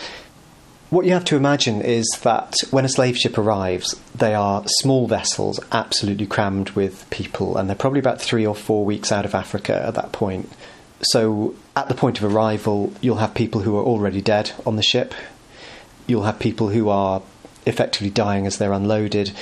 What 0.89 1.05
you 1.05 1.13
have 1.15 1.25
to 1.27 1.37
imagine 1.37 1.83
is 1.83 2.07
that 2.23 2.55
when 2.71 2.85
a 2.85 2.89
slave 2.89 3.19
ship 3.19 3.37
arrives, 3.37 4.01
they 4.15 4.35
are 4.35 4.63
small 4.67 5.09
vessels, 5.09 5.59
absolutely 5.73 6.27
crammed 6.27 6.71
with 6.71 7.11
people, 7.11 7.57
and 7.57 7.69
they're 7.69 7.75
probably 7.75 7.99
about 7.99 8.21
three 8.21 8.47
or 8.47 8.55
four 8.55 8.85
weeks 8.85 9.11
out 9.11 9.25
of 9.25 9.35
Africa 9.35 9.85
at 9.85 9.95
that 9.95 10.13
point. 10.13 10.49
So, 11.03 11.57
at 11.75 11.89
the 11.89 11.95
point 11.95 12.23
of 12.23 12.33
arrival, 12.33 12.93
you'll 13.01 13.17
have 13.17 13.35
people 13.35 13.63
who 13.63 13.77
are 13.77 13.83
already 13.83 14.23
dead 14.23 14.53
on 14.65 14.77
the 14.77 14.83
ship. 14.83 15.13
You'll 16.07 16.23
have 16.23 16.39
people 16.39 16.69
who 16.69 16.89
are 16.89 17.21
effectively 17.67 18.11
dying 18.11 18.47
as 18.47 18.59
they're 18.59 18.73
unloaded. 18.73 19.33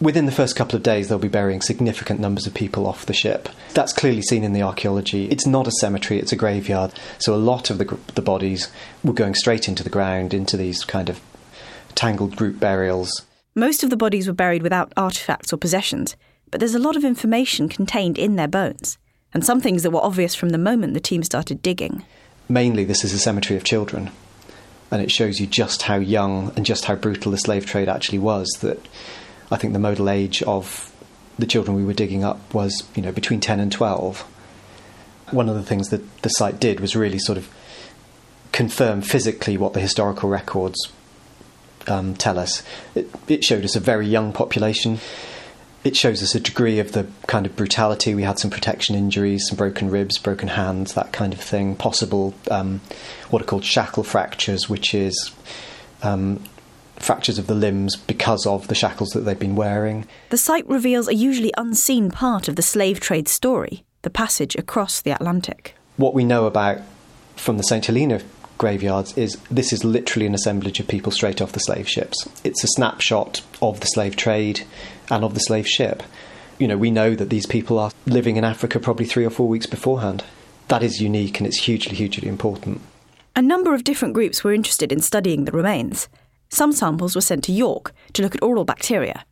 Within 0.00 0.26
the 0.26 0.32
first 0.32 0.56
couple 0.56 0.76
of 0.76 0.82
days, 0.82 1.08
they'll 1.08 1.18
be 1.18 1.28
burying 1.28 1.60
significant 1.60 2.20
numbers 2.20 2.46
of 2.46 2.54
people 2.54 2.86
off 2.86 3.06
the 3.06 3.12
ship. 3.12 3.48
That's 3.74 3.92
clearly 3.92 4.22
seen 4.22 4.44
in 4.44 4.52
the 4.52 4.62
archaeology. 4.62 5.26
It's 5.26 5.46
not 5.46 5.66
a 5.66 5.72
cemetery, 5.72 6.18
it's 6.18 6.32
a 6.32 6.36
graveyard. 6.36 6.92
So 7.18 7.34
a 7.34 7.36
lot 7.36 7.70
of 7.70 7.78
the, 7.78 7.98
the 8.14 8.22
bodies 8.22 8.70
were 9.02 9.12
going 9.12 9.34
straight 9.34 9.68
into 9.68 9.82
the 9.82 9.90
ground, 9.90 10.32
into 10.32 10.56
these 10.56 10.84
kind 10.84 11.08
of 11.08 11.20
tangled 11.94 12.36
group 12.36 12.58
burials. 12.58 13.22
Most 13.54 13.82
of 13.82 13.90
the 13.90 13.96
bodies 13.96 14.26
were 14.26 14.32
buried 14.32 14.62
without 14.62 14.94
artefacts 14.94 15.52
or 15.52 15.58
possessions, 15.58 16.16
but 16.50 16.60
there's 16.60 16.74
a 16.74 16.78
lot 16.78 16.96
of 16.96 17.04
information 17.04 17.68
contained 17.68 18.16
in 18.16 18.36
their 18.36 18.48
bones, 18.48 18.96
and 19.34 19.44
some 19.44 19.60
things 19.60 19.82
that 19.82 19.90
were 19.90 20.02
obvious 20.02 20.34
from 20.34 20.50
the 20.50 20.58
moment 20.58 20.94
the 20.94 21.00
team 21.00 21.22
started 21.22 21.60
digging. 21.60 22.02
Mainly, 22.48 22.84
this 22.84 23.04
is 23.04 23.12
a 23.12 23.18
cemetery 23.18 23.56
of 23.56 23.64
children 23.64 24.10
and 24.92 25.00
it 25.00 25.10
shows 25.10 25.40
you 25.40 25.46
just 25.46 25.82
how 25.82 25.96
young 25.96 26.52
and 26.54 26.66
just 26.66 26.84
how 26.84 26.94
brutal 26.94 27.32
the 27.32 27.38
slave 27.38 27.64
trade 27.64 27.88
actually 27.88 28.18
was. 28.18 28.46
That 28.60 28.78
I 29.50 29.56
think 29.56 29.72
the 29.72 29.78
modal 29.78 30.10
age 30.10 30.42
of 30.42 30.92
the 31.38 31.46
children 31.46 31.74
we 31.76 31.84
were 31.84 31.94
digging 31.94 32.22
up 32.22 32.52
was, 32.52 32.84
you 32.94 33.02
know, 33.02 33.10
between 33.10 33.40
10 33.40 33.58
and 33.58 33.72
12. 33.72 34.20
One 35.30 35.48
of 35.48 35.54
the 35.54 35.62
things 35.62 35.88
that 35.88 36.20
the 36.20 36.28
site 36.28 36.60
did 36.60 36.78
was 36.78 36.94
really 36.94 37.18
sort 37.18 37.38
of 37.38 37.48
confirm 38.52 39.00
physically 39.00 39.56
what 39.56 39.72
the 39.72 39.80
historical 39.80 40.28
records 40.28 40.92
um, 41.88 42.14
tell 42.14 42.38
us. 42.38 42.62
It, 42.94 43.10
it 43.28 43.44
showed 43.44 43.64
us 43.64 43.74
a 43.74 43.80
very 43.80 44.06
young 44.06 44.34
population 44.34 45.00
it 45.84 45.96
shows 45.96 46.22
us 46.22 46.34
a 46.34 46.40
degree 46.40 46.78
of 46.78 46.92
the 46.92 47.06
kind 47.26 47.46
of 47.46 47.56
brutality. 47.56 48.14
We 48.14 48.22
had 48.22 48.38
some 48.38 48.50
protection 48.50 48.94
injuries, 48.94 49.46
some 49.48 49.56
broken 49.56 49.90
ribs, 49.90 50.18
broken 50.18 50.48
hands, 50.48 50.94
that 50.94 51.12
kind 51.12 51.32
of 51.32 51.40
thing. 51.40 51.74
Possible 51.76 52.34
um, 52.50 52.80
what 53.30 53.42
are 53.42 53.44
called 53.44 53.64
shackle 53.64 54.04
fractures, 54.04 54.68
which 54.68 54.94
is 54.94 55.32
um, 56.02 56.42
fractures 56.96 57.38
of 57.38 57.48
the 57.48 57.54
limbs 57.54 57.96
because 57.96 58.46
of 58.46 58.68
the 58.68 58.74
shackles 58.74 59.10
that 59.10 59.20
they've 59.20 59.38
been 59.38 59.56
wearing. 59.56 60.06
The 60.30 60.38
site 60.38 60.68
reveals 60.68 61.08
a 61.08 61.14
usually 61.14 61.52
unseen 61.58 62.10
part 62.10 62.48
of 62.48 62.56
the 62.56 62.62
slave 62.62 63.00
trade 63.00 63.28
story 63.28 63.84
the 64.02 64.10
passage 64.10 64.56
across 64.56 65.00
the 65.00 65.12
Atlantic. 65.12 65.76
What 65.96 66.12
we 66.12 66.24
know 66.24 66.46
about 66.46 66.80
from 67.36 67.56
the 67.56 67.62
St. 67.62 67.86
Helena 67.86 68.20
graveyards 68.58 69.16
is 69.16 69.36
this 69.50 69.72
is 69.72 69.84
literally 69.84 70.26
an 70.26 70.34
assemblage 70.34 70.80
of 70.80 70.88
people 70.88 71.12
straight 71.12 71.40
off 71.40 71.52
the 71.52 71.60
slave 71.60 71.88
ships. 71.88 72.28
It's 72.44 72.62
a 72.64 72.68
snapshot 72.68 73.42
of 73.60 73.80
the 73.80 73.86
slave 73.86 74.16
trade 74.16 74.64
and 75.12 75.24
of 75.24 75.34
the 75.34 75.40
slave 75.40 75.68
ship. 75.68 76.02
You 76.58 76.66
know, 76.66 76.78
we 76.78 76.90
know 76.90 77.14
that 77.14 77.28
these 77.28 77.46
people 77.46 77.78
are 77.78 77.92
living 78.06 78.36
in 78.36 78.44
Africa 78.44 78.80
probably 78.80 79.06
three 79.06 79.24
or 79.24 79.30
four 79.30 79.46
weeks 79.46 79.66
beforehand. 79.66 80.24
That 80.68 80.82
is 80.82 81.02
unique 81.02 81.38
and 81.38 81.46
it's 81.46 81.64
hugely, 81.64 81.94
hugely 81.94 82.28
important. 82.28 82.80
A 83.36 83.42
number 83.42 83.74
of 83.74 83.84
different 83.84 84.14
groups 84.14 84.42
were 84.42 84.52
interested 84.52 84.90
in 84.90 85.00
studying 85.00 85.44
the 85.44 85.52
remains. 85.52 86.08
Some 86.48 86.72
samples 86.72 87.14
were 87.14 87.20
sent 87.20 87.44
to 87.44 87.52
York 87.52 87.92
to 88.14 88.22
look 88.22 88.34
at 88.34 88.42
oral 88.42 88.64
bacteria. 88.64 89.24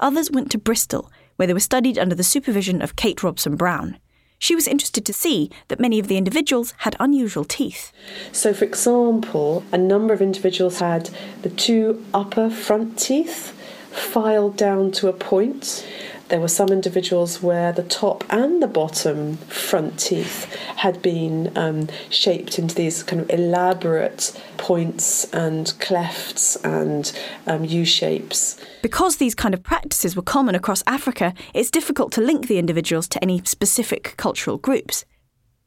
Others 0.00 0.30
went 0.30 0.50
to 0.50 0.58
Bristol, 0.58 1.10
where 1.36 1.46
they 1.46 1.52
were 1.52 1.60
studied 1.60 1.98
under 1.98 2.14
the 2.14 2.24
supervision 2.24 2.82
of 2.82 2.96
Kate 2.96 3.22
Robson 3.22 3.56
Brown. 3.56 3.98
She 4.38 4.54
was 4.54 4.66
interested 4.66 5.04
to 5.04 5.12
see 5.12 5.50
that 5.68 5.80
many 5.80 5.98
of 5.98 6.08
the 6.08 6.16
individuals 6.16 6.72
had 6.78 6.96
unusual 6.98 7.44
teeth. 7.44 7.92
So, 8.32 8.54
for 8.54 8.64
example, 8.64 9.62
a 9.70 9.78
number 9.78 10.14
of 10.14 10.22
individuals 10.22 10.78
had 10.78 11.10
the 11.42 11.50
two 11.50 12.04
upper 12.14 12.48
front 12.48 12.98
teeth 12.98 13.54
filed 13.90 14.56
down 14.56 14.90
to 14.92 15.08
a 15.08 15.12
point. 15.12 15.86
There 16.28 16.40
were 16.40 16.48
some 16.48 16.68
individuals 16.68 17.42
where 17.42 17.72
the 17.72 17.82
top 17.82 18.22
and 18.30 18.62
the 18.62 18.68
bottom 18.68 19.36
front 19.48 19.98
teeth 19.98 20.44
had 20.76 21.02
been 21.02 21.50
um, 21.58 21.88
shaped 22.08 22.56
into 22.56 22.72
these 22.72 23.02
kind 23.02 23.20
of 23.20 23.30
elaborate 23.30 24.40
points 24.56 25.24
and 25.32 25.66
clefts 25.80 26.54
and 26.62 27.12
um, 27.48 27.64
U 27.64 27.84
shapes. 27.84 28.60
Because 28.80 29.16
these 29.16 29.34
kind 29.34 29.54
of 29.54 29.64
practices 29.64 30.14
were 30.14 30.22
common 30.22 30.54
across 30.54 30.84
Africa, 30.86 31.34
it's 31.52 31.70
difficult 31.70 32.12
to 32.12 32.20
link 32.20 32.46
the 32.46 32.58
individuals 32.60 33.08
to 33.08 33.22
any 33.22 33.42
specific 33.44 34.14
cultural 34.16 34.56
groups. 34.56 35.04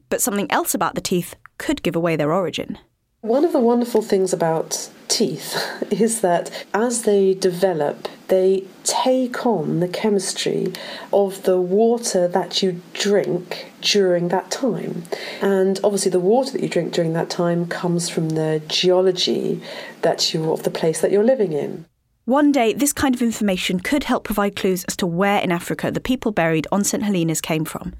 But 0.08 0.22
something 0.22 0.50
else 0.50 0.74
about 0.74 0.94
the 0.94 1.02
teeth 1.02 1.36
could 1.58 1.82
give 1.82 1.94
away 1.94 2.16
their 2.16 2.32
origin. 2.32 2.78
One 3.24 3.46
of 3.46 3.52
the 3.52 3.58
wonderful 3.58 4.02
things 4.02 4.34
about 4.34 4.90
teeth 5.08 5.56
is 5.90 6.20
that 6.20 6.50
as 6.74 7.04
they 7.04 7.32
develop, 7.32 8.06
they 8.28 8.64
take 8.82 9.46
on 9.46 9.80
the 9.80 9.88
chemistry 9.88 10.74
of 11.10 11.44
the 11.44 11.58
water 11.58 12.28
that 12.28 12.62
you 12.62 12.82
drink 12.92 13.72
during 13.80 14.28
that 14.28 14.50
time. 14.50 15.04
And 15.40 15.80
obviously, 15.82 16.10
the 16.10 16.20
water 16.20 16.52
that 16.52 16.62
you 16.62 16.68
drink 16.68 16.92
during 16.92 17.14
that 17.14 17.30
time 17.30 17.66
comes 17.66 18.10
from 18.10 18.28
the 18.28 18.60
geology 18.68 19.62
that 20.02 20.34
you 20.34 20.52
of 20.52 20.64
the 20.64 20.70
place 20.70 21.00
that 21.00 21.10
you're 21.10 21.24
living 21.24 21.54
in. 21.54 21.86
One 22.26 22.52
day, 22.52 22.74
this 22.74 22.92
kind 22.92 23.14
of 23.14 23.22
information 23.22 23.80
could 23.80 24.04
help 24.04 24.24
provide 24.24 24.54
clues 24.54 24.84
as 24.84 24.98
to 24.98 25.06
where 25.06 25.40
in 25.40 25.50
Africa 25.50 25.90
the 25.90 25.98
people 25.98 26.30
buried 26.30 26.66
on 26.70 26.84
St 26.84 27.02
Helena's 27.02 27.40
came 27.40 27.64
from. 27.64 27.94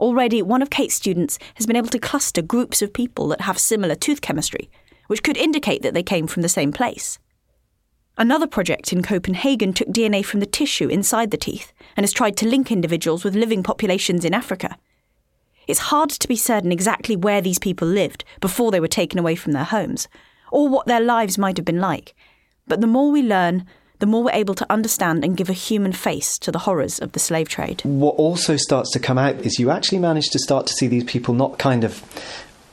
Already, 0.00 0.40
one 0.40 0.62
of 0.62 0.70
Kate's 0.70 0.94
students 0.94 1.38
has 1.56 1.66
been 1.66 1.76
able 1.76 1.88
to 1.88 1.98
cluster 1.98 2.40
groups 2.40 2.80
of 2.80 2.94
people 2.94 3.28
that 3.28 3.42
have 3.42 3.58
similar 3.58 3.94
tooth 3.94 4.22
chemistry, 4.22 4.70
which 5.08 5.22
could 5.22 5.36
indicate 5.36 5.82
that 5.82 5.92
they 5.92 6.02
came 6.02 6.26
from 6.26 6.40
the 6.40 6.48
same 6.48 6.72
place. 6.72 7.18
Another 8.16 8.46
project 8.46 8.94
in 8.94 9.02
Copenhagen 9.02 9.74
took 9.74 9.88
DNA 9.88 10.24
from 10.24 10.40
the 10.40 10.46
tissue 10.46 10.88
inside 10.88 11.30
the 11.30 11.36
teeth 11.36 11.74
and 11.96 12.04
has 12.04 12.14
tried 12.14 12.38
to 12.38 12.48
link 12.48 12.72
individuals 12.72 13.24
with 13.24 13.34
living 13.34 13.62
populations 13.62 14.24
in 14.24 14.32
Africa. 14.32 14.78
It's 15.68 15.90
hard 15.90 16.08
to 16.08 16.26
be 16.28 16.36
certain 16.36 16.72
exactly 16.72 17.14
where 17.14 17.42
these 17.42 17.58
people 17.58 17.86
lived 17.86 18.24
before 18.40 18.70
they 18.70 18.80
were 18.80 18.88
taken 18.88 19.18
away 19.18 19.34
from 19.34 19.52
their 19.52 19.64
homes, 19.64 20.08
or 20.50 20.66
what 20.66 20.86
their 20.86 21.00
lives 21.00 21.36
might 21.36 21.58
have 21.58 21.66
been 21.66 21.80
like. 21.80 22.14
But 22.66 22.80
the 22.80 22.86
more 22.86 23.10
we 23.10 23.22
learn, 23.22 23.66
the 24.00 24.06
more 24.06 24.24
we're 24.24 24.32
able 24.32 24.54
to 24.54 24.66
understand 24.70 25.24
and 25.24 25.36
give 25.36 25.48
a 25.48 25.54
human 25.54 25.92
face 25.92 26.38
to 26.38 26.50
the 26.50 26.60
horrors 26.60 26.98
of 26.98 27.12
the 27.12 27.20
slave 27.20 27.48
trade. 27.48 27.82
What 27.84 28.16
also 28.16 28.56
starts 28.56 28.90
to 28.92 28.98
come 28.98 29.18
out 29.18 29.36
is 29.36 29.58
you 29.58 29.70
actually 29.70 29.98
manage 29.98 30.30
to 30.30 30.38
start 30.38 30.66
to 30.66 30.72
see 30.72 30.88
these 30.88 31.04
people 31.04 31.34
not 31.34 31.58
kind 31.58 31.84
of 31.84 32.02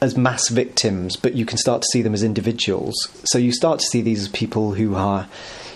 as 0.01 0.15
mass 0.15 0.49
victims, 0.49 1.15
but 1.15 1.35
you 1.35 1.45
can 1.45 1.57
start 1.57 1.81
to 1.81 1.87
see 1.91 2.01
them 2.01 2.13
as 2.13 2.23
individuals. 2.23 2.95
So 3.25 3.37
you 3.37 3.51
start 3.51 3.79
to 3.79 3.85
see 3.85 4.01
these 4.01 4.21
as 4.21 4.29
people 4.29 4.73
who 4.73 4.95
are, 4.95 5.27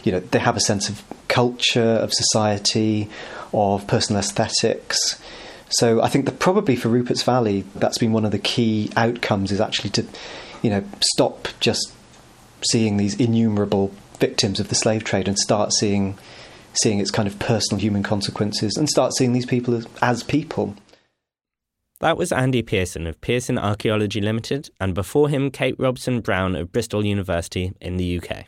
you 0.04 0.12
know, 0.12 0.20
they 0.20 0.40
have 0.40 0.56
a 0.56 0.62
sense 0.62 0.90
of 0.90 1.04
culture, 1.28 1.82
of 1.82 2.12
society, 2.14 3.10
of 3.54 3.86
personal 3.88 4.20
aesthetics. 4.20 5.22
So 5.70 6.02
I 6.02 6.08
think 6.08 6.26
that 6.26 6.40
probably 6.40 6.76
for 6.76 6.90
Rupert's 6.90 7.24
Valley, 7.24 7.66
that's 7.76 7.98
been 7.98 8.14
one 8.14 8.26
of 8.26 8.32
the 8.32 8.40
key 8.40 8.90
outcomes 8.96 9.52
is 9.52 9.60
actually 9.60 9.90
to, 9.92 10.06
you 10.62 10.70
know, 10.70 10.84
stop 11.14 11.50
just 11.60 11.94
seeing 12.70 12.98
these 12.98 13.16
innumerable 13.16 13.92
victims 14.22 14.60
of 14.60 14.70
the 14.70 14.76
slave 14.76 15.04
trade 15.04 15.28
and 15.28 15.38
start 15.38 15.74
seeing 15.74 16.18
seeing 16.74 17.00
its 17.00 17.12
kind 17.12 17.28
of 17.28 17.38
personal 17.38 17.82
human 17.82 18.04
consequences 18.04 18.78
and 18.78 18.88
start 18.88 19.14
seeing 19.14 19.34
these 19.34 19.46
people 19.46 19.76
as, 19.76 19.86
as 20.02 20.24
people. 20.24 20.74
That 22.00 22.18
was 22.18 22.32
Andy 22.32 22.62
Pearson 22.62 23.08
of 23.08 23.20
Pearson 23.20 23.58
Archaeology 23.58 24.22
Limited, 24.22 24.70
and 24.80 24.96
before 24.96 25.28
him, 25.28 25.52
Kate 25.52 25.76
Robson 25.78 26.22
Brown 26.22 26.56
of 26.56 26.72
Bristol 26.72 27.06
University 27.06 27.74
in 27.82 27.98
the 27.98 28.20
UK. 28.20 28.46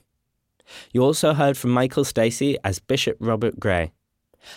You 0.94 1.04
also 1.04 1.34
heard 1.34 1.58
from 1.58 1.72
Michael 1.72 2.06
Stacey 2.06 2.58
as 2.64 2.80
Bishop 2.80 3.18
Robert 3.20 3.60
Gray. 3.60 3.92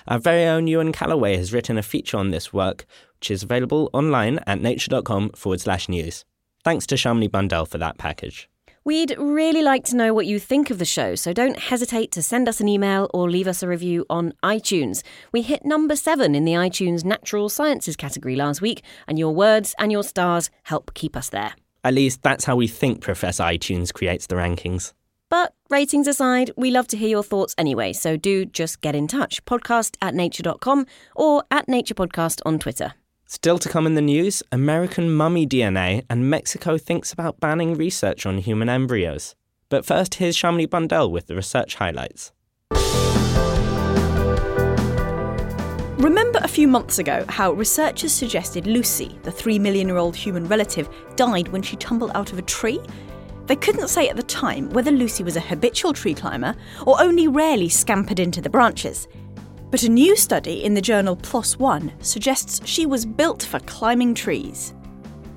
Our 0.06 0.18
very 0.18 0.44
own 0.44 0.66
Ewan 0.66 0.92
Callaway 0.92 1.36
has 1.36 1.52
written 1.52 1.76
a 1.76 1.82
feature 1.82 2.16
on 2.16 2.30
this 2.30 2.52
work, 2.52 2.86
which 3.18 3.30
is 3.30 3.42
available 3.42 3.90
online 3.92 4.38
at 4.46 4.60
nature.com 4.60 5.30
forward 5.30 5.60
slash 5.60 5.88
news. 5.88 6.24
Thanks 6.64 6.86
to 6.86 6.94
Shamini 6.94 7.30
Bundell 7.30 7.66
for 7.66 7.78
that 7.78 7.98
package. 7.98 8.48
We'd 8.86 9.16
really 9.18 9.64
like 9.64 9.82
to 9.86 9.96
know 9.96 10.14
what 10.14 10.26
you 10.26 10.38
think 10.38 10.70
of 10.70 10.78
the 10.78 10.84
show, 10.84 11.16
so 11.16 11.32
don't 11.32 11.58
hesitate 11.58 12.12
to 12.12 12.22
send 12.22 12.48
us 12.48 12.60
an 12.60 12.68
email 12.68 13.10
or 13.12 13.28
leave 13.28 13.48
us 13.48 13.60
a 13.60 13.66
review 13.66 14.06
on 14.08 14.32
iTunes. 14.44 15.02
We 15.32 15.42
hit 15.42 15.64
number 15.64 15.96
seven 15.96 16.36
in 16.36 16.44
the 16.44 16.52
iTunes 16.52 17.04
Natural 17.04 17.48
Sciences 17.48 17.96
category 17.96 18.36
last 18.36 18.60
week, 18.60 18.84
and 19.08 19.18
your 19.18 19.34
words 19.34 19.74
and 19.80 19.90
your 19.90 20.04
stars 20.04 20.50
help 20.62 20.94
keep 20.94 21.16
us 21.16 21.30
there. 21.30 21.54
At 21.82 21.94
least 21.94 22.22
that's 22.22 22.44
how 22.44 22.54
we 22.54 22.68
think 22.68 23.00
Professor 23.00 23.42
iTunes 23.42 23.92
creates 23.92 24.28
the 24.28 24.36
rankings. 24.36 24.92
But 25.30 25.52
ratings 25.68 26.06
aside, 26.06 26.52
we 26.56 26.70
love 26.70 26.86
to 26.86 26.96
hear 26.96 27.08
your 27.08 27.24
thoughts 27.24 27.56
anyway, 27.58 27.92
so 27.92 28.16
do 28.16 28.44
just 28.44 28.82
get 28.82 28.94
in 28.94 29.08
touch. 29.08 29.44
Podcast 29.46 29.96
at 30.00 30.14
nature.com 30.14 30.86
or 31.16 31.42
at 31.50 31.68
Nature 31.68 31.94
Podcast 31.94 32.40
on 32.46 32.60
Twitter. 32.60 32.94
Still 33.28 33.58
to 33.58 33.68
come 33.68 33.86
in 33.88 33.96
the 33.96 34.00
news 34.00 34.40
American 34.52 35.12
mummy 35.12 35.48
DNA, 35.48 36.04
and 36.08 36.30
Mexico 36.30 36.78
thinks 36.78 37.12
about 37.12 37.40
banning 37.40 37.74
research 37.74 38.24
on 38.24 38.38
human 38.38 38.68
embryos. 38.68 39.34
But 39.68 39.84
first, 39.84 40.14
here's 40.14 40.36
Shamini 40.36 40.70
Bundell 40.70 41.10
with 41.10 41.26
the 41.26 41.34
research 41.34 41.74
highlights. 41.74 42.30
Remember 45.98 46.38
a 46.40 46.48
few 46.48 46.68
months 46.68 47.00
ago 47.00 47.24
how 47.28 47.50
researchers 47.50 48.12
suggested 48.12 48.64
Lucy, 48.68 49.18
the 49.24 49.32
three 49.32 49.58
million 49.58 49.88
year 49.88 49.96
old 49.96 50.14
human 50.14 50.46
relative, 50.46 50.88
died 51.16 51.48
when 51.48 51.62
she 51.62 51.74
tumbled 51.74 52.12
out 52.14 52.32
of 52.32 52.38
a 52.38 52.42
tree? 52.42 52.78
They 53.46 53.56
couldn't 53.56 53.88
say 53.88 54.08
at 54.08 54.14
the 54.14 54.22
time 54.22 54.70
whether 54.70 54.92
Lucy 54.92 55.24
was 55.24 55.34
a 55.34 55.40
habitual 55.40 55.92
tree 55.92 56.14
climber 56.14 56.54
or 56.86 57.00
only 57.00 57.26
rarely 57.26 57.68
scampered 57.68 58.20
into 58.20 58.40
the 58.40 58.50
branches. 58.50 59.08
But 59.70 59.82
a 59.82 59.88
new 59.88 60.16
study 60.16 60.64
in 60.64 60.74
the 60.74 60.80
journal 60.80 61.16
PLOS 61.16 61.58
One 61.58 61.92
suggests 62.00 62.66
she 62.66 62.86
was 62.86 63.04
built 63.04 63.42
for 63.42 63.58
climbing 63.60 64.14
trees. 64.14 64.74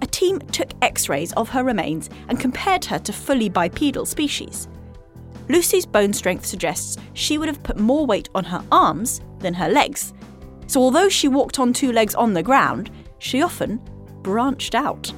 A 0.01 0.05
team 0.05 0.39
took 0.39 0.71
x 0.81 1.09
rays 1.09 1.33
of 1.33 1.49
her 1.49 1.63
remains 1.63 2.09
and 2.27 2.39
compared 2.39 2.85
her 2.85 2.99
to 2.99 3.11
fully 3.11 3.49
bipedal 3.49 4.05
species. 4.05 4.67
Lucy's 5.49 5.85
bone 5.85 6.13
strength 6.13 6.45
suggests 6.45 6.95
she 7.13 7.39
would 7.39 7.47
have 7.47 7.63
put 7.63 7.79
more 7.79 8.05
weight 8.05 8.29
on 8.35 8.43
her 8.43 8.63
arms 8.71 9.21
than 9.39 9.55
her 9.55 9.67
legs. 9.67 10.13
So, 10.67 10.79
although 10.79 11.09
she 11.09 11.27
walked 11.27 11.57
on 11.57 11.73
two 11.73 11.91
legs 11.91 12.13
on 12.13 12.33
the 12.33 12.43
ground, 12.43 12.91
she 13.17 13.41
often 13.41 13.81
branched 14.21 14.75
out. 14.75 15.11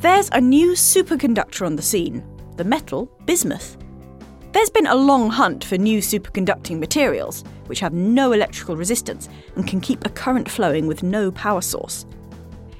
There's 0.00 0.28
a 0.32 0.40
new 0.40 0.72
superconductor 0.72 1.64
on 1.64 1.76
the 1.76 1.82
scene 1.82 2.24
the 2.56 2.64
metal 2.64 3.06
bismuth. 3.24 3.79
There's 4.52 4.70
been 4.70 4.88
a 4.88 4.96
long 4.96 5.30
hunt 5.30 5.62
for 5.62 5.78
new 5.78 6.00
superconducting 6.00 6.80
materials, 6.80 7.44
which 7.66 7.78
have 7.78 7.92
no 7.92 8.32
electrical 8.32 8.76
resistance 8.76 9.28
and 9.54 9.64
can 9.64 9.80
keep 9.80 10.04
a 10.04 10.10
current 10.10 10.50
flowing 10.50 10.88
with 10.88 11.04
no 11.04 11.30
power 11.30 11.60
source. 11.60 12.04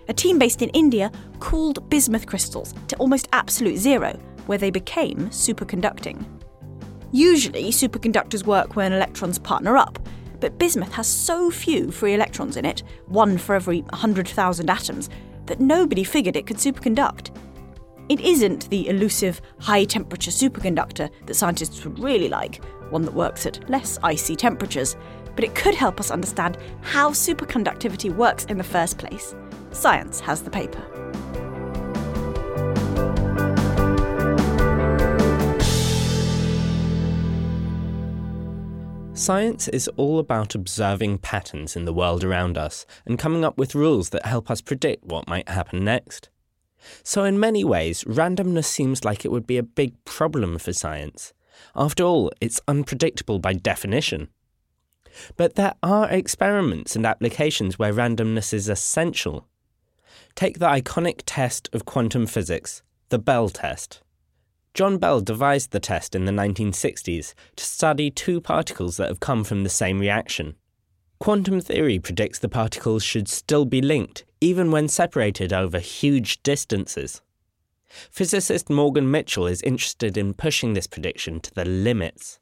A 0.08 0.12
team 0.12 0.36
based 0.36 0.62
in 0.62 0.70
India 0.70 1.12
cooled 1.38 1.88
bismuth 1.88 2.26
crystals 2.26 2.74
to 2.88 2.96
almost 2.96 3.28
absolute 3.32 3.76
zero, 3.76 4.18
where 4.46 4.58
they 4.58 4.70
became 4.70 5.28
superconducting. 5.28 6.24
Usually, 7.12 7.70
superconductors 7.70 8.44
work 8.44 8.74
when 8.74 8.92
electrons 8.92 9.38
partner 9.38 9.76
up, 9.76 10.00
but 10.40 10.58
bismuth 10.58 10.92
has 10.94 11.06
so 11.06 11.52
few 11.52 11.92
free 11.92 12.14
electrons 12.14 12.56
in 12.56 12.64
it, 12.64 12.82
one 13.06 13.38
for 13.38 13.54
every 13.54 13.82
100,000 13.82 14.68
atoms, 14.68 15.08
that 15.46 15.60
nobody 15.60 16.02
figured 16.02 16.34
it 16.34 16.48
could 16.48 16.56
superconduct. 16.56 17.30
It 18.10 18.22
isn't 18.22 18.68
the 18.70 18.88
elusive 18.88 19.40
high 19.60 19.84
temperature 19.84 20.32
superconductor 20.32 21.10
that 21.26 21.34
scientists 21.34 21.84
would 21.84 22.00
really 22.00 22.28
like, 22.28 22.60
one 22.90 23.02
that 23.02 23.14
works 23.14 23.46
at 23.46 23.70
less 23.70 24.00
icy 24.02 24.34
temperatures, 24.34 24.96
but 25.36 25.44
it 25.44 25.54
could 25.54 25.76
help 25.76 26.00
us 26.00 26.10
understand 26.10 26.58
how 26.80 27.10
superconductivity 27.10 28.12
works 28.12 28.46
in 28.46 28.58
the 28.58 28.64
first 28.64 28.98
place. 28.98 29.36
Science 29.70 30.18
has 30.18 30.42
the 30.42 30.50
paper. 30.50 30.84
Science 39.14 39.68
is 39.68 39.86
all 39.96 40.18
about 40.18 40.56
observing 40.56 41.18
patterns 41.18 41.76
in 41.76 41.84
the 41.84 41.94
world 41.94 42.24
around 42.24 42.58
us 42.58 42.86
and 43.06 43.20
coming 43.20 43.44
up 43.44 43.56
with 43.56 43.76
rules 43.76 44.10
that 44.10 44.26
help 44.26 44.50
us 44.50 44.60
predict 44.60 45.04
what 45.04 45.28
might 45.28 45.48
happen 45.48 45.84
next. 45.84 46.28
So, 47.02 47.24
in 47.24 47.38
many 47.38 47.64
ways, 47.64 48.04
randomness 48.04 48.64
seems 48.64 49.04
like 49.04 49.24
it 49.24 49.30
would 49.30 49.46
be 49.46 49.58
a 49.58 49.62
big 49.62 50.04
problem 50.04 50.58
for 50.58 50.72
science. 50.72 51.32
After 51.74 52.04
all, 52.04 52.32
it's 52.40 52.60
unpredictable 52.66 53.38
by 53.38 53.52
definition. 53.52 54.28
But 55.36 55.56
there 55.56 55.74
are 55.82 56.10
experiments 56.10 56.96
and 56.96 57.06
applications 57.06 57.78
where 57.78 57.92
randomness 57.92 58.52
is 58.52 58.68
essential. 58.68 59.46
Take 60.34 60.58
the 60.58 60.66
iconic 60.66 61.22
test 61.26 61.68
of 61.72 61.84
quantum 61.84 62.26
physics, 62.26 62.82
the 63.08 63.18
Bell 63.18 63.48
test. 63.48 64.02
John 64.72 64.98
Bell 64.98 65.20
devised 65.20 65.72
the 65.72 65.80
test 65.80 66.14
in 66.14 66.26
the 66.26 66.32
1960s 66.32 67.34
to 67.56 67.64
study 67.64 68.10
two 68.10 68.40
particles 68.40 68.96
that 68.96 69.08
have 69.08 69.20
come 69.20 69.42
from 69.42 69.64
the 69.64 69.68
same 69.68 69.98
reaction. 69.98 70.54
Quantum 71.18 71.60
theory 71.60 71.98
predicts 71.98 72.38
the 72.38 72.48
particles 72.48 73.02
should 73.02 73.28
still 73.28 73.64
be 73.64 73.82
linked, 73.82 74.24
even 74.40 74.70
when 74.70 74.88
separated 74.88 75.52
over 75.52 75.78
huge 75.78 76.42
distances. 76.42 77.20
Physicist 77.88 78.70
Morgan 78.70 79.10
Mitchell 79.10 79.46
is 79.46 79.62
interested 79.62 80.16
in 80.16 80.34
pushing 80.34 80.72
this 80.74 80.86
prediction 80.86 81.40
to 81.40 81.54
the 81.54 81.64
limits. 81.64 82.38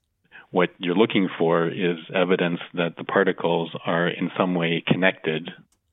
What 0.51 0.71
you're 0.79 0.95
looking 0.95 1.29
for 1.39 1.69
is 1.69 1.99
evidence 2.15 2.61
that 2.75 2.97
the 2.97 3.05
particles 3.05 3.71
are 3.85 4.09
in 4.09 4.31
some 4.37 4.55
way 4.55 4.83
connected. 4.87 5.51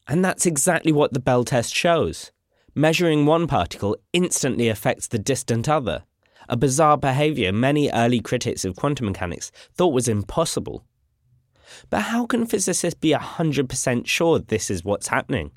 And 0.07 0.23
that's 0.23 0.45
exactly 0.45 0.91
what 0.91 1.13
the 1.13 1.19
Bell 1.19 1.43
test 1.43 1.73
shows. 1.73 2.31
Measuring 2.73 3.25
one 3.25 3.47
particle 3.47 3.97
instantly 4.13 4.67
affects 4.67 5.07
the 5.07 5.19
distant 5.19 5.67
other, 5.67 6.03
a 6.47 6.57
bizarre 6.57 6.97
behavior 6.97 7.51
many 7.51 7.89
early 7.91 8.19
critics 8.19 8.65
of 8.65 8.75
quantum 8.75 9.07
mechanics 9.07 9.51
thought 9.73 9.93
was 9.93 10.07
impossible. 10.07 10.85
But 11.89 12.01
how 12.01 12.25
can 12.25 12.45
physicists 12.45 12.99
be 12.99 13.11
100% 13.11 14.07
sure 14.07 14.39
this 14.39 14.69
is 14.69 14.83
what's 14.83 15.07
happening? 15.07 15.51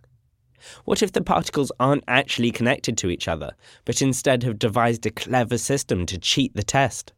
What 0.85 1.03
if 1.03 1.12
the 1.12 1.23
particles 1.23 1.73
aren't 1.79 2.05
actually 2.09 2.51
connected 2.51 2.97
to 2.99 3.11
each 3.11 3.29
other, 3.29 3.53
but 3.85 4.03
instead 4.03 4.42
have 4.42 4.59
devised 4.59 5.07
a 5.07 5.11
clever 5.11 5.59
system 5.59 6.07
to 6.07 6.18
cheat 6.18 6.55
the 6.55 6.62
test? 6.62 7.12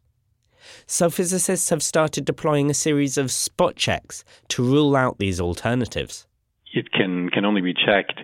So 0.87 1.11
physicists 1.11 1.71
have 1.71 1.83
started 1.83 2.25
deploying 2.25 2.71
a 2.71 2.75
series 2.75 3.17
of 3.17 3.31
spot 3.31 3.77
checks 3.77 4.25
to 4.49 4.63
rule 4.63 4.95
out 4.97 5.19
these 5.19 5.41
alternatives. 5.41 6.27
It 6.73 6.93
can, 6.93 7.31
can 7.31 7.45
only 7.45 7.61
be 7.61 7.75
checked 7.75 8.21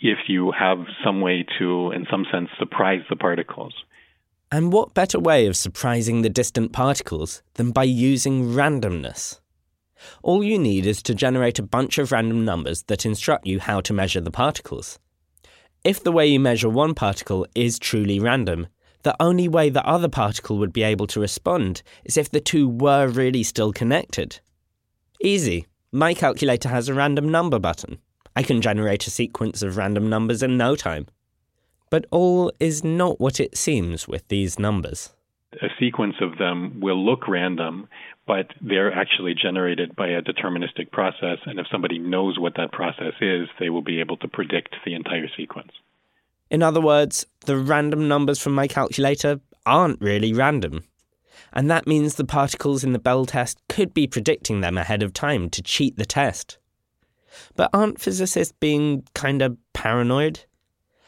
if 0.00 0.18
you 0.28 0.52
have 0.52 0.78
some 1.04 1.20
way 1.20 1.44
to, 1.58 1.90
in 1.92 2.06
some 2.10 2.24
sense, 2.32 2.48
surprise 2.58 3.02
the 3.10 3.16
particles. 3.16 3.74
And 4.50 4.72
what 4.72 4.94
better 4.94 5.18
way 5.18 5.46
of 5.46 5.56
surprising 5.56 6.22
the 6.22 6.30
distant 6.30 6.72
particles 6.72 7.42
than 7.54 7.70
by 7.70 7.84
using 7.84 8.52
randomness? 8.52 9.40
All 10.22 10.42
you 10.42 10.58
need 10.58 10.86
is 10.86 11.02
to 11.02 11.14
generate 11.14 11.58
a 11.58 11.62
bunch 11.62 11.98
of 11.98 12.12
random 12.12 12.44
numbers 12.44 12.82
that 12.84 13.06
instruct 13.06 13.46
you 13.46 13.60
how 13.60 13.80
to 13.82 13.92
measure 13.92 14.20
the 14.20 14.30
particles. 14.30 14.98
If 15.84 16.02
the 16.02 16.12
way 16.12 16.26
you 16.26 16.40
measure 16.40 16.68
one 16.68 16.94
particle 16.94 17.46
is 17.54 17.78
truly 17.78 18.18
random, 18.18 18.66
the 19.02 19.16
only 19.20 19.48
way 19.48 19.70
the 19.70 19.86
other 19.86 20.08
particle 20.08 20.58
would 20.58 20.72
be 20.72 20.82
able 20.82 21.06
to 21.08 21.20
respond 21.20 21.82
is 22.04 22.16
if 22.16 22.30
the 22.30 22.40
two 22.40 22.68
were 22.68 23.06
really 23.06 23.42
still 23.42 23.72
connected. 23.72 24.40
Easy. 25.20 25.66
My 25.92 26.14
calculator 26.14 26.68
has 26.68 26.88
a 26.88 26.94
random 26.94 27.28
number 27.28 27.58
button. 27.58 27.98
I 28.36 28.42
can 28.42 28.60
generate 28.60 29.06
a 29.06 29.10
sequence 29.10 29.62
of 29.62 29.76
random 29.76 30.08
numbers 30.08 30.42
in 30.42 30.56
no 30.56 30.76
time. 30.76 31.06
But 31.90 32.06
all 32.10 32.52
is 32.60 32.84
not 32.84 33.18
what 33.18 33.40
it 33.40 33.56
seems 33.56 34.06
with 34.06 34.26
these 34.28 34.58
numbers. 34.58 35.14
A 35.62 35.68
sequence 35.80 36.16
of 36.20 36.36
them 36.36 36.78
will 36.80 37.02
look 37.02 37.26
random, 37.26 37.88
but 38.28 38.52
they're 38.60 38.92
actually 38.92 39.34
generated 39.34 39.96
by 39.96 40.06
a 40.06 40.20
deterministic 40.20 40.92
process. 40.92 41.38
And 41.46 41.58
if 41.58 41.66
somebody 41.72 41.98
knows 41.98 42.38
what 42.38 42.56
that 42.56 42.72
process 42.72 43.14
is, 43.22 43.48
they 43.58 43.70
will 43.70 43.82
be 43.82 44.00
able 44.00 44.18
to 44.18 44.28
predict 44.28 44.76
the 44.84 44.94
entire 44.94 45.28
sequence. 45.34 45.72
In 46.50 46.62
other 46.62 46.80
words, 46.80 47.26
the 47.46 47.56
random 47.56 48.06
numbers 48.06 48.38
from 48.38 48.52
my 48.52 48.68
calculator 48.68 49.40
aren't 49.64 50.02
really 50.02 50.34
random. 50.34 50.84
And 51.54 51.70
that 51.70 51.86
means 51.86 52.14
the 52.14 52.24
particles 52.24 52.84
in 52.84 52.92
the 52.92 52.98
Bell 52.98 53.24
test 53.24 53.58
could 53.70 53.94
be 53.94 54.06
predicting 54.06 54.60
them 54.60 54.76
ahead 54.76 55.02
of 55.02 55.14
time 55.14 55.48
to 55.50 55.62
cheat 55.62 55.96
the 55.96 56.04
test. 56.04 56.58
But 57.56 57.70
aren't 57.72 58.00
physicists 58.00 58.54
being 58.60 59.04
kind 59.14 59.40
of 59.40 59.56
paranoid? 59.72 60.40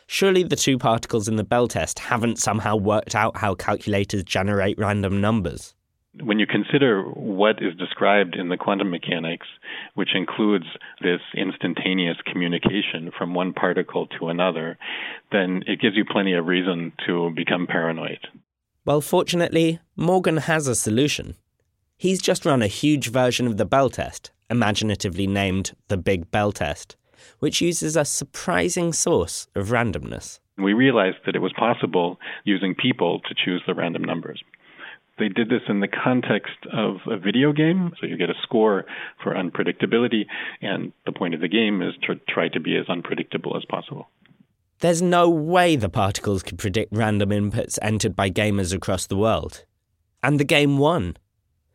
Surely 0.07 0.43
the 0.43 0.57
two 0.57 0.79
particles 0.79 1.29
in 1.29 1.37
the 1.37 1.45
Bell 1.45 1.69
test 1.69 1.99
haven't 1.99 2.39
somehow 2.39 2.77
worked 2.77 3.15
out 3.15 3.37
how 3.37 3.55
calculators 3.55 4.25
generate 4.25 4.79
random 4.79 5.21
numbers 5.21 5.75
when 6.19 6.39
you 6.39 6.47
consider 6.47 7.03
what 7.03 7.63
is 7.63 7.75
described 7.77 8.35
in 8.35 8.49
the 8.49 8.57
quantum 8.57 8.91
mechanics, 8.91 9.47
which 9.95 10.15
includes 10.15 10.67
this 11.01 11.21
instantaneous 11.37 12.17
communication 12.31 13.11
from 13.17 13.35
one 13.35 13.53
particle 13.53 14.07
to 14.19 14.29
another, 14.29 14.77
then 15.31 15.63
it 15.67 15.81
gives 15.81 15.97
you 15.97 16.05
plenty 16.05 16.35
of 16.35 16.47
reason 16.47 16.93
to 17.07 17.31
become 17.37 17.67
paranoid. 17.67 18.19
Well, 18.85 19.01
fortunately, 19.01 19.79
Morgan 19.97 20.39
has 20.39 20.67
a 20.67 20.75
solution. 20.75 21.37
He's 21.97 22.21
just 22.21 22.47
run 22.47 22.63
a 22.63 22.67
huge 22.67 23.09
version 23.09 23.47
of 23.47 23.57
the 23.57 23.67
Bell 23.67 23.91
test, 23.91 24.33
imaginatively 24.49 25.27
named 25.27 25.73
the 25.89 25.97
Big 25.97 26.31
Bell 26.31 26.51
test, 26.51 26.97
which 27.39 27.61
uses 27.61 27.95
a 27.95 28.05
surprising 28.05 28.93
source 28.93 29.47
of 29.55 29.69
randomness. 29.69 30.41
We 30.59 30.73
realized 30.73 31.19
that 31.25 31.37
it 31.37 31.41
was 31.41 31.53
possible 31.53 32.19
using 32.45 32.75
people 32.75 33.21
to 33.21 33.35
choose 33.35 33.63
the 33.67 33.75
random 33.75 34.03
numbers. 34.03 34.43
They 35.21 35.29
did 35.29 35.51
this 35.51 35.61
in 35.69 35.81
the 35.81 35.89
context 35.89 36.57
of 36.73 36.97
a 37.07 37.19
video 37.19 37.53
game, 37.53 37.93
so 38.01 38.07
you 38.07 38.17
get 38.17 38.31
a 38.31 38.43
score 38.43 38.87
for 39.23 39.35
unpredictability, 39.35 40.25
and 40.63 40.95
the 41.05 41.13
point 41.13 41.35
of 41.35 41.43
the 41.43 41.49
game 41.49 41.83
is 41.83 41.93
to 42.07 42.15
try 42.27 42.49
to 42.49 42.59
be 42.59 42.75
as 42.77 42.89
unpredictable 42.89 43.55
as 43.55 43.67
possible. 43.67 44.09
There's 44.79 45.03
no 45.03 45.29
way 45.29 45.77
the 45.77 45.91
particles 45.91 46.43
could 46.43 46.59
predict 46.59 46.97
random 46.97 47.29
inputs 47.29 47.79
entered 47.83 48.17
by 48.17 48.31
gamers 48.31 48.73
across 48.73 49.07
the 49.07 49.17
world. 49.17 49.67
And 50.23 50.41
the 50.41 50.45
game 50.45 50.79
won. 50.79 51.19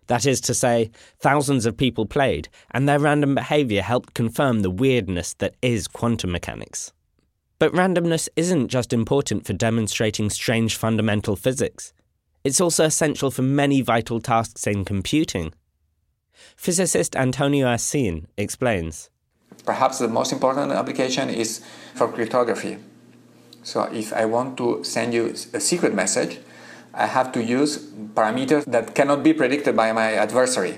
That 0.07 0.25
is 0.25 0.41
to 0.41 0.55
say, 0.55 0.89
thousands 1.19 1.67
of 1.67 1.77
people 1.77 2.07
played, 2.07 2.49
and 2.71 2.89
their 2.89 2.99
random 2.99 3.35
behaviour 3.35 3.83
helped 3.83 4.15
confirm 4.15 4.61
the 4.61 4.71
weirdness 4.71 5.35
that 5.35 5.53
is 5.61 5.87
quantum 5.87 6.31
mechanics. 6.31 6.93
But 7.59 7.73
randomness 7.73 8.27
isn't 8.35 8.69
just 8.69 8.91
important 8.91 9.45
for 9.45 9.53
demonstrating 9.53 10.31
strange 10.31 10.75
fundamental 10.75 11.35
physics. 11.35 11.93
It's 12.45 12.61
also 12.61 12.85
essential 12.85 13.31
for 13.31 13.41
many 13.41 13.81
vital 13.81 14.21
tasks 14.21 14.67
in 14.67 14.85
computing. 14.85 15.51
Physicist 16.55 17.15
Antonio 17.15 17.65
Acín 17.65 18.25
explains. 18.37 19.09
Perhaps 19.65 19.97
the 19.97 20.07
most 20.07 20.31
important 20.31 20.71
application 20.71 21.29
is 21.29 21.65
for 21.95 22.07
cryptography. 22.07 22.77
So 23.63 23.85
if 23.91 24.13
I 24.13 24.25
want 24.25 24.57
to 24.57 24.83
send 24.83 25.15
you 25.15 25.33
a 25.53 25.59
secret 25.59 25.95
message, 25.95 26.37
I 26.93 27.07
have 27.07 27.31
to 27.31 27.43
use 27.43 27.79
parameters 28.13 28.63
that 28.65 28.93
cannot 28.93 29.23
be 29.23 29.33
predicted 29.33 29.75
by 29.75 29.91
my 29.91 30.13
adversary. 30.13 30.77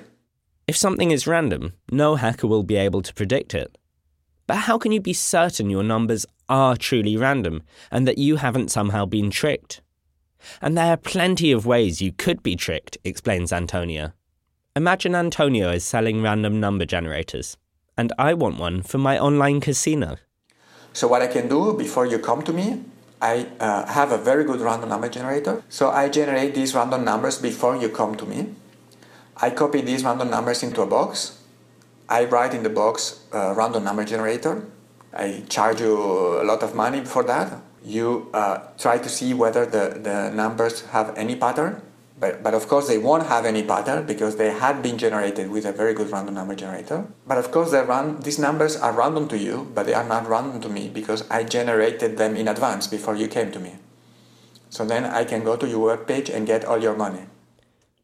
If 0.68 0.78
something 0.78 1.12
is 1.12 1.28
random, 1.28 1.74
no 1.92 2.16
hacker 2.16 2.48
will 2.48 2.64
be 2.64 2.78
able 2.78 3.02
to 3.02 3.14
predict 3.14 3.54
it. 3.54 3.78
But 4.48 4.68
how 4.68 4.78
can 4.78 4.94
you 4.94 5.02
be 5.02 5.12
certain 5.12 5.70
your 5.70 5.84
numbers 5.84 6.26
are 6.48 6.78
truly 6.78 7.18
random 7.18 7.64
and 7.92 8.08
that 8.08 8.18
you 8.18 8.38
haven't 8.38 8.72
somehow 8.72 9.06
been 9.06 9.30
tricked? 9.30 9.82
And 10.62 10.78
there 10.78 10.92
are 10.92 10.98
plenty 10.98 11.52
of 11.52 11.66
ways 11.66 12.02
you 12.02 12.12
could 12.12 12.44
be 12.44 12.56
tricked, 12.56 12.98
explains 13.04 13.52
Antonio. 13.52 14.14
Imagine 14.76 15.16
Antonio 15.16 15.72
is 15.72 15.84
selling 15.84 16.22
random 16.22 16.60
number 16.60 16.86
generators, 16.86 17.58
and 17.98 18.14
I 18.20 18.34
want 18.34 18.60
one 18.60 18.84
for 18.84 19.00
my 19.00 19.18
online 19.18 19.60
casino. 19.60 20.18
So 20.94 21.08
what 21.08 21.22
I 21.22 21.28
can 21.28 21.48
do 21.48 21.74
before 21.74 22.06
you 22.06 22.20
come 22.20 22.44
to 22.44 22.54
me, 22.54 22.84
I 23.22 23.48
uh, 23.60 23.86
have 23.88 24.12
a 24.12 24.18
very 24.18 24.44
good 24.44 24.62
random 24.62 24.90
number 24.90 25.10
generator. 25.10 25.64
So 25.70 25.90
I 25.90 26.10
generate 26.10 26.54
these 26.54 26.76
random 26.76 27.04
numbers 27.04 27.40
before 27.40 27.76
you 27.76 27.90
come 27.90 28.16
to 28.18 28.26
me. 28.26 28.54
I 29.38 29.50
copy 29.50 29.82
these 29.82 30.04
random 30.04 30.30
numbers 30.30 30.62
into 30.64 30.82
a 30.82 30.88
box. 30.88 31.40
I 32.10 32.26
write 32.26 32.54
in 32.54 32.64
the 32.64 32.70
box 32.70 33.22
uh, 33.34 33.54
random 33.58 33.84
number 33.84 34.06
generator. 34.06 34.66
I 35.14 35.44
charge 35.50 35.82
you 35.82 35.98
a 36.42 36.46
lot 36.46 36.62
of 36.62 36.76
money 36.76 37.04
for 37.04 37.24
that. 37.24 37.62
You 37.84 38.30
uh, 38.34 38.60
try 38.78 38.98
to 38.98 39.10
see 39.10 39.34
whether 39.34 39.66
the, 39.66 40.00
the 40.00 40.32
numbers 40.32 40.82
have 40.88 41.18
any 41.18 41.36
pattern. 41.36 41.82
But, 42.20 42.42
but 42.42 42.56
of 42.56 42.68
course, 42.68 42.88
they 42.88 42.98
won't 42.98 43.28
have 43.28 43.46
any 43.46 43.62
pattern 43.62 44.08
because 44.08 44.38
they 44.38 44.50
had 44.50 44.82
been 44.82 44.98
generated 44.98 45.52
with 45.52 45.66
a 45.66 45.72
very 45.72 45.94
good 45.94 46.10
random 46.10 46.34
number 46.34 46.56
generator. 46.56 47.06
But 47.28 47.38
of 47.38 47.52
course, 47.52 47.72
run, 47.72 48.20
these 48.22 48.40
numbers 48.40 48.76
are 48.76 48.92
random 48.92 49.28
to 49.28 49.38
you, 49.38 49.72
but 49.76 49.86
they 49.86 49.94
are 49.94 50.04
not 50.04 50.28
random 50.28 50.60
to 50.62 50.70
me 50.70 50.90
because 50.90 51.30
I 51.30 51.44
generated 51.44 52.18
them 52.18 52.36
in 52.36 52.48
advance 52.48 52.88
before 52.88 53.16
you 53.16 53.28
came 53.28 53.52
to 53.52 53.60
me. 53.60 53.76
So 54.72 54.84
then 54.84 55.06
I 55.06 55.26
can 55.26 55.44
go 55.44 55.56
to 55.58 55.68
your 55.68 55.86
web 55.86 56.08
page 56.08 56.30
and 56.30 56.48
get 56.48 56.66
all 56.66 56.82
your 56.82 56.96
money. 56.96 57.22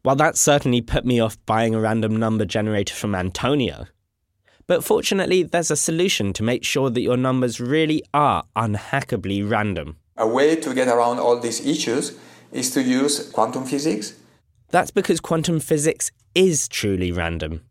Well, 0.04 0.16
that 0.16 0.36
certainly 0.36 0.80
put 0.80 1.04
me 1.04 1.18
off 1.18 1.36
buying 1.46 1.74
a 1.74 1.80
random 1.80 2.16
number 2.16 2.44
generator 2.44 2.94
from 2.94 3.14
Antonio. 3.14 3.86
But 4.66 4.84
fortunately, 4.84 5.42
there's 5.42 5.70
a 5.70 5.76
solution 5.76 6.32
to 6.34 6.42
make 6.42 6.64
sure 6.64 6.90
that 6.90 7.00
your 7.00 7.16
numbers 7.16 7.60
really 7.60 8.02
are 8.14 8.44
unhackably 8.56 9.42
random. 9.42 9.96
A 10.16 10.26
way 10.26 10.56
to 10.56 10.74
get 10.74 10.88
around 10.88 11.18
all 11.18 11.38
these 11.38 11.64
issues 11.66 12.18
is 12.52 12.70
to 12.70 12.82
use 12.82 13.30
quantum 13.30 13.66
physics. 13.66 14.14
That's 14.70 14.90
because 14.90 15.20
quantum 15.20 15.60
physics 15.60 16.10
is 16.34 16.68
truly 16.68 17.12
random. 17.12 17.62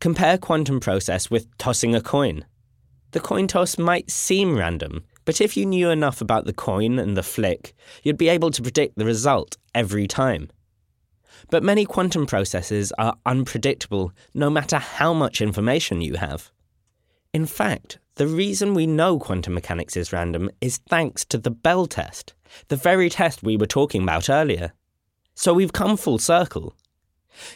Compare 0.00 0.38
quantum 0.38 0.80
process 0.80 1.30
with 1.30 1.46
tossing 1.58 1.94
a 1.94 2.00
coin. 2.00 2.44
The 3.10 3.20
coin 3.20 3.46
toss 3.46 3.76
might 3.76 4.10
seem 4.10 4.56
random, 4.56 5.04
but 5.24 5.40
if 5.40 5.56
you 5.56 5.66
knew 5.66 5.90
enough 5.90 6.20
about 6.20 6.46
the 6.46 6.52
coin 6.52 6.98
and 6.98 7.16
the 7.16 7.22
flick, 7.22 7.74
you'd 8.02 8.16
be 8.16 8.28
able 8.28 8.50
to 8.52 8.62
predict 8.62 8.96
the 8.96 9.04
result 9.04 9.56
every 9.74 10.06
time. 10.06 10.48
But 11.48 11.62
many 11.62 11.84
quantum 11.84 12.26
processes 12.26 12.92
are 12.98 13.16
unpredictable 13.24 14.12
no 14.34 14.50
matter 14.50 14.78
how 14.78 15.14
much 15.14 15.40
information 15.40 16.00
you 16.00 16.14
have. 16.14 16.50
In 17.32 17.46
fact, 17.46 17.98
the 18.16 18.26
reason 18.26 18.74
we 18.74 18.86
know 18.86 19.18
quantum 19.18 19.54
mechanics 19.54 19.96
is 19.96 20.12
random 20.12 20.50
is 20.60 20.78
thanks 20.88 21.24
to 21.26 21.38
the 21.38 21.50
Bell 21.50 21.86
test, 21.86 22.34
the 22.68 22.76
very 22.76 23.08
test 23.08 23.42
we 23.42 23.56
were 23.56 23.66
talking 23.66 24.02
about 24.02 24.28
earlier. 24.28 24.72
So 25.34 25.54
we've 25.54 25.72
come 25.72 25.96
full 25.96 26.18
circle. 26.18 26.74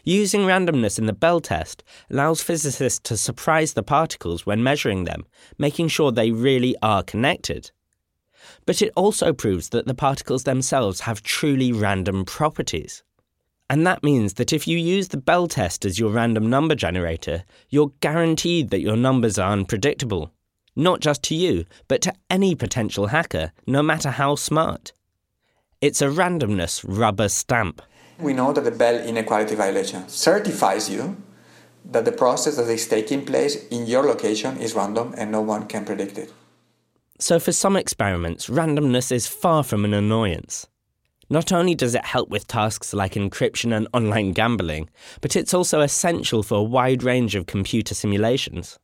Using 0.05 0.43
randomness 0.43 0.99
in 0.99 1.07
the 1.07 1.13
Bell 1.13 1.41
test 1.41 1.83
allows 2.09 2.43
physicists 2.43 3.01
to 3.01 3.17
surprise 3.17 3.75
the 3.75 3.83
particles 3.83 4.47
when 4.47 4.63
measuring 4.63 5.05
them, 5.05 5.27
making 5.59 5.89
sure 5.89 6.13
they 6.13 6.31
really 6.31 6.77
are 6.81 7.03
connected. 7.03 7.71
But 8.67 8.81
it 8.81 8.93
also 8.97 9.33
proves 9.33 9.71
that 9.71 9.87
the 9.87 9.95
particles 9.95 10.45
themselves 10.45 11.01
have 11.01 11.23
truly 11.23 11.73
random 11.73 12.25
properties. 12.25 13.03
And 13.75 13.85
that 13.89 14.05
means 14.05 14.35
that 14.35 14.53
if 14.53 14.69
you 14.69 14.79
use 14.79 15.09
the 15.09 15.17
Bell 15.17 15.49
test 15.49 15.85
as 15.85 15.99
your 15.99 16.13
random 16.13 16.49
number 16.49 16.77
generator, 16.77 17.43
you're 17.71 17.91
guaranteed 17.99 18.71
that 18.71 18.79
your 18.79 18.97
numbers 18.97 19.37
are 19.37 19.51
unpredictable. 19.51 20.33
Not 20.77 21.01
just 21.01 21.25
to 21.25 21.35
you, 21.35 21.65
but 21.89 22.01
to 22.03 22.13
any 22.31 22.55
potential 22.55 23.09
hacker, 23.09 23.51
no 23.67 23.83
matter 23.83 24.13
how 24.13 24.37
smart. 24.37 24.93
It's 25.81 26.01
a 26.01 26.07
randomness 26.07 26.85
rubber 26.87 27.29
stamp. 27.29 27.83
We 28.21 28.33
know 28.33 28.53
that 28.53 28.63
the 28.63 28.71
Bell 28.71 28.95
inequality 28.95 29.57
violation 29.57 30.09
certifies 30.09 30.89
you 30.89 31.17
that 31.85 32.05
the 32.05 32.13
process 32.13 32.55
that 32.59 32.69
is 32.69 32.87
taking 32.87 33.27
place 33.27 33.67
in 33.71 33.89
your 33.89 34.05
location 34.05 34.57
is 34.59 34.75
random 34.75 35.17
and 35.19 35.33
no 35.33 35.41
one 35.41 35.67
can 35.67 35.85
predict 35.85 36.17
it. 36.17 36.33
So, 37.19 37.41
for 37.41 37.51
some 37.51 37.75
experiments, 37.75 38.49
randomness 38.49 39.11
is 39.11 39.27
far 39.27 39.65
from 39.65 39.85
an 39.85 39.95
annoyance. 39.95 40.69
Not 41.31 41.53
only 41.53 41.75
does 41.75 41.95
it 41.95 42.05
help 42.05 42.29
with 42.29 42.47
tasks 42.47 42.93
like 42.93 43.15
encryption 43.15 43.75
and 43.75 43.89
online 43.93 44.33
gambling, 44.33 44.91
but 45.21 45.37
it's 45.37 45.55
also 45.55 45.81
essential 45.81 46.43
for 46.43 46.59
a 46.59 46.63
wide 46.63 47.03
range 47.03 47.35
of 47.35 47.47
computer 47.47 47.95
simulations. 47.95 48.79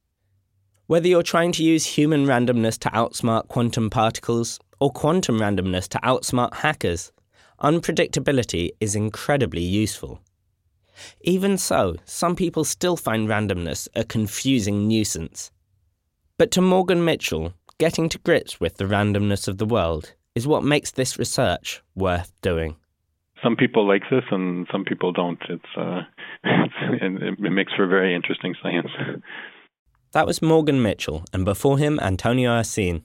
Whether 0.87 1.09
you're 1.09 1.23
trying 1.23 1.53
to 1.53 1.63
use 1.63 1.85
human 1.85 2.27
randomness 2.27 2.79
to 2.81 2.89
outsmart 2.91 3.49
quantum 3.49 3.91
particles 3.91 4.59
or 4.81 4.91
quantum 4.91 5.39
randomness 5.39 5.87
to 5.89 5.99
outsmart 5.99 6.55
hackers, 6.55 7.13
unpredictability 7.63 8.71
is 8.81 8.97
incredibly 8.97 9.63
useful. 9.63 10.21
Even 11.21 11.57
so, 11.59 11.97
some 12.05 12.35
people 12.35 12.65
still 12.65 12.97
find 12.97 13.29
randomness 13.29 13.87
a 13.95 14.05
confusing 14.05 14.89
nuisance. 14.89 15.51
But 16.39 16.51
to 16.53 16.61
Morgan 16.61 17.05
Mitchell, 17.05 17.53
getting 17.79 18.09
to 18.09 18.19
grips 18.19 18.59
with 18.59 18.77
the 18.77 18.85
randomness 18.85 19.47
of 19.47 19.59
the 19.59 19.67
world 19.67 20.15
is 20.35 20.47
what 20.47 20.65
makes 20.65 20.93
this 20.93 21.19
research 21.19 21.83
worth 21.95 22.33
doing. 22.43 22.77
Some 23.43 23.57
people 23.57 23.87
like 23.87 24.03
this, 24.11 24.25
and 24.31 24.67
some 24.71 24.85
people 24.85 25.13
don't. 25.13 25.41
It's, 25.49 25.65
uh, 25.77 26.03
it's 26.45 26.75
it 27.39 27.51
makes 27.51 27.73
for 27.75 27.87
very 27.87 28.15
interesting 28.15 28.55
science. 28.63 28.91
That 30.13 30.27
was 30.27 30.43
Morgan 30.43 30.83
Mitchell, 30.83 31.25
and 31.33 31.45
before 31.45 31.79
him, 31.79 32.01
Antonio 32.01 32.51
Acín. 32.51 33.03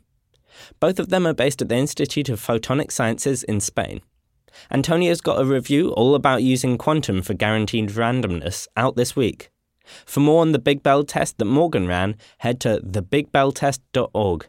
Both 0.80 1.00
of 1.00 1.10
them 1.10 1.28
are 1.28 1.34
based 1.34 1.62
at 1.62 1.70
the 1.70 1.76
Institute 1.76 2.30
of 2.30 2.40
Photonic 2.40 2.92
Sciences 2.92 3.44
in 3.44 3.60
Spain. 3.60 4.02
Antonio's 4.72 5.22
got 5.22 5.40
a 5.40 5.46
review 5.46 5.92
all 5.92 6.16
about 6.16 6.42
using 6.44 6.78
quantum 6.78 7.22
for 7.22 7.34
guaranteed 7.34 7.90
randomness 7.90 8.68
out 8.76 8.96
this 8.96 9.16
week. 9.16 9.50
For 10.06 10.20
more 10.20 10.42
on 10.42 10.52
the 10.52 10.60
Big 10.60 10.82
Bell 10.82 11.04
test 11.04 11.38
that 11.38 11.46
Morgan 11.46 11.88
ran, 11.88 12.16
head 12.40 12.60
to 12.62 12.80
thebigbelltest.org. 12.84 14.48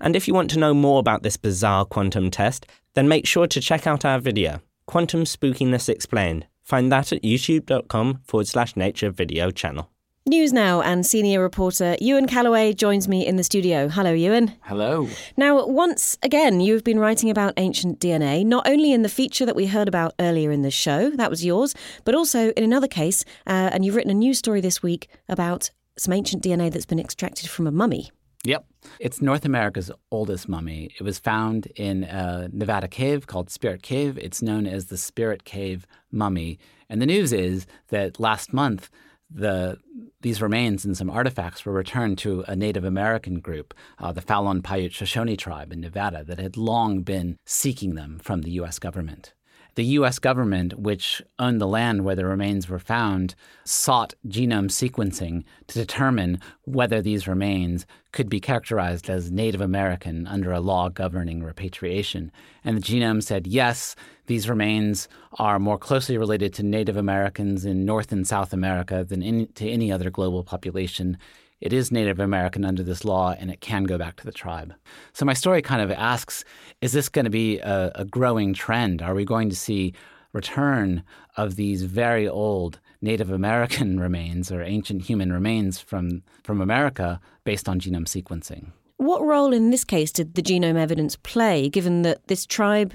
And 0.00 0.16
if 0.16 0.26
you 0.26 0.34
want 0.34 0.50
to 0.50 0.58
know 0.58 0.74
more 0.74 1.00
about 1.00 1.22
this 1.22 1.36
bizarre 1.36 1.84
quantum 1.84 2.30
test, 2.30 2.66
then 2.94 3.08
make 3.08 3.26
sure 3.26 3.46
to 3.46 3.60
check 3.60 3.86
out 3.86 4.04
our 4.04 4.18
video, 4.18 4.60
Quantum 4.86 5.24
Spookiness 5.24 5.88
Explained. 5.88 6.46
Find 6.62 6.92
that 6.92 7.12
at 7.12 7.22
youtube.com 7.22 8.20
forward 8.24 8.46
slash 8.46 8.76
nature 8.76 9.10
video 9.10 9.50
channel. 9.50 9.88
News 10.24 10.52
now, 10.52 10.80
and 10.82 11.04
senior 11.04 11.40
reporter 11.40 11.96
Ewan 12.00 12.28
Callaway 12.28 12.74
joins 12.74 13.08
me 13.08 13.26
in 13.26 13.34
the 13.34 13.42
studio. 13.42 13.88
Hello, 13.88 14.12
Ewan. 14.12 14.52
Hello. 14.60 15.08
Now, 15.36 15.66
once 15.66 16.16
again, 16.22 16.60
you've 16.60 16.84
been 16.84 17.00
writing 17.00 17.28
about 17.28 17.54
ancient 17.56 17.98
DNA, 17.98 18.46
not 18.46 18.68
only 18.68 18.92
in 18.92 19.02
the 19.02 19.08
feature 19.08 19.44
that 19.44 19.56
we 19.56 19.66
heard 19.66 19.88
about 19.88 20.14
earlier 20.20 20.52
in 20.52 20.62
the 20.62 20.70
show, 20.70 21.10
that 21.10 21.28
was 21.28 21.44
yours, 21.44 21.74
but 22.04 22.14
also 22.14 22.50
in 22.50 22.62
another 22.62 22.86
case, 22.86 23.24
uh, 23.48 23.70
and 23.72 23.84
you've 23.84 23.96
written 23.96 24.12
a 24.12 24.14
news 24.14 24.38
story 24.38 24.60
this 24.60 24.80
week 24.80 25.08
about 25.28 25.70
some 25.98 26.14
ancient 26.14 26.40
DNA 26.40 26.70
that's 26.70 26.86
been 26.86 27.00
extracted 27.00 27.50
from 27.50 27.66
a 27.66 27.72
mummy. 27.72 28.12
Yep. 28.44 28.66
It's 28.98 29.22
North 29.22 29.44
America's 29.44 29.92
oldest 30.10 30.48
mummy. 30.48 30.90
It 30.98 31.04
was 31.04 31.20
found 31.20 31.66
in 31.76 32.02
a 32.02 32.48
Nevada 32.52 32.88
cave 32.88 33.28
called 33.28 33.50
Spirit 33.50 33.82
Cave. 33.82 34.18
It's 34.18 34.42
known 34.42 34.66
as 34.66 34.86
the 34.86 34.98
Spirit 34.98 35.44
Cave 35.44 35.86
Mummy. 36.10 36.58
And 36.88 37.00
the 37.00 37.06
news 37.06 37.32
is 37.32 37.66
that 37.88 38.18
last 38.18 38.52
month, 38.52 38.90
the 39.30 39.78
these 40.22 40.42
remains 40.42 40.84
and 40.84 40.96
some 40.96 41.08
artifacts 41.08 41.64
were 41.64 41.72
returned 41.72 42.18
to 42.18 42.44
a 42.46 42.54
Native 42.54 42.84
American 42.84 43.40
group, 43.40 43.74
uh, 43.98 44.12
the 44.12 44.20
Fallon 44.20 44.60
Paiute 44.60 44.92
Shoshone 44.92 45.36
tribe 45.36 45.72
in 45.72 45.80
Nevada, 45.80 46.22
that 46.24 46.38
had 46.38 46.56
long 46.56 47.02
been 47.02 47.36
seeking 47.46 47.94
them 47.94 48.18
from 48.22 48.42
the 48.42 48.50
U.S. 48.52 48.78
government. 48.78 49.34
The 49.74 49.84
U.S. 49.84 50.18
government, 50.18 50.78
which 50.78 51.22
owned 51.38 51.58
the 51.58 51.66
land 51.66 52.04
where 52.04 52.14
the 52.14 52.26
remains 52.26 52.68
were 52.68 52.78
found, 52.78 53.34
sought 53.64 54.12
genome 54.28 54.68
sequencing 54.68 55.44
to 55.68 55.78
determine 55.78 56.40
whether 56.64 57.00
these 57.00 57.26
remains 57.26 57.86
could 58.12 58.28
be 58.28 58.38
characterized 58.38 59.08
as 59.08 59.32
Native 59.32 59.62
American 59.62 60.26
under 60.26 60.52
a 60.52 60.60
law 60.60 60.90
governing 60.90 61.42
repatriation. 61.42 62.30
And 62.62 62.76
the 62.76 62.82
genome 62.82 63.22
said 63.22 63.46
yes, 63.46 63.96
these 64.26 64.48
remains 64.48 65.08
are 65.38 65.58
more 65.58 65.78
closely 65.78 66.18
related 66.18 66.52
to 66.54 66.62
Native 66.62 66.98
Americans 66.98 67.64
in 67.64 67.86
North 67.86 68.12
and 68.12 68.28
South 68.28 68.52
America 68.52 69.04
than 69.08 69.22
any, 69.22 69.46
to 69.46 69.68
any 69.68 69.90
other 69.90 70.10
global 70.10 70.44
population 70.44 71.16
it 71.62 71.72
is 71.72 71.92
Native 71.92 72.18
American 72.18 72.64
under 72.64 72.82
this 72.82 73.04
law 73.04 73.34
and 73.38 73.50
it 73.50 73.60
can 73.60 73.84
go 73.84 73.96
back 73.96 74.16
to 74.16 74.24
the 74.24 74.32
tribe. 74.32 74.74
So 75.12 75.24
my 75.24 75.32
story 75.32 75.62
kind 75.62 75.80
of 75.80 75.92
asks 75.92 76.44
is 76.80 76.92
this 76.92 77.08
going 77.08 77.24
to 77.24 77.30
be 77.30 77.60
a, 77.60 77.92
a 77.94 78.04
growing 78.04 78.52
trend? 78.52 79.00
Are 79.00 79.14
we 79.14 79.24
going 79.24 79.48
to 79.48 79.56
see 79.56 79.94
return 80.32 81.04
of 81.36 81.54
these 81.54 81.84
very 81.84 82.28
old 82.28 82.80
Native 83.00 83.30
American 83.30 84.00
remains 84.06 84.50
or 84.50 84.60
ancient 84.60 85.02
human 85.02 85.32
remains 85.32 85.78
from, 85.78 86.24
from 86.42 86.60
America 86.60 87.20
based 87.44 87.68
on 87.68 87.78
genome 87.78 88.06
sequencing? 88.06 88.72
What 88.96 89.22
role 89.22 89.52
in 89.52 89.70
this 89.70 89.84
case 89.84 90.10
did 90.10 90.34
the 90.34 90.42
genome 90.42 90.76
evidence 90.76 91.16
play, 91.16 91.68
given 91.68 92.02
that 92.02 92.26
this 92.26 92.44
tribe 92.44 92.94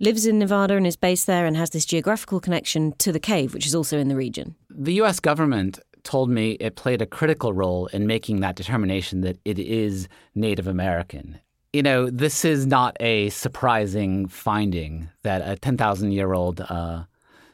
lives 0.00 0.24
in 0.26 0.38
Nevada 0.38 0.76
and 0.76 0.86
is 0.86 0.96
based 0.96 1.26
there 1.26 1.46
and 1.46 1.56
has 1.56 1.70
this 1.70 1.84
geographical 1.84 2.40
connection 2.40 2.92
to 2.98 3.10
the 3.10 3.20
cave, 3.20 3.54
which 3.54 3.66
is 3.66 3.74
also 3.74 3.98
in 3.98 4.08
the 4.08 4.16
region? 4.16 4.54
The 4.70 4.94
US 5.02 5.20
government 5.20 5.80
told 6.04 6.30
me 6.30 6.52
it 6.52 6.76
played 6.76 7.02
a 7.02 7.06
critical 7.06 7.52
role 7.52 7.86
in 7.88 8.06
making 8.06 8.40
that 8.40 8.56
determination 8.56 9.22
that 9.22 9.38
it 9.44 9.58
is 9.58 10.08
Native 10.34 10.66
American. 10.66 11.40
You 11.72 11.82
know, 11.82 12.08
this 12.08 12.44
is 12.44 12.66
not 12.66 12.96
a 13.00 13.30
surprising 13.30 14.28
finding 14.28 15.08
that 15.22 15.42
a 15.44 15.56
10,000 15.56 16.12
year 16.12 16.32
old 16.32 16.60
uh, 16.60 17.04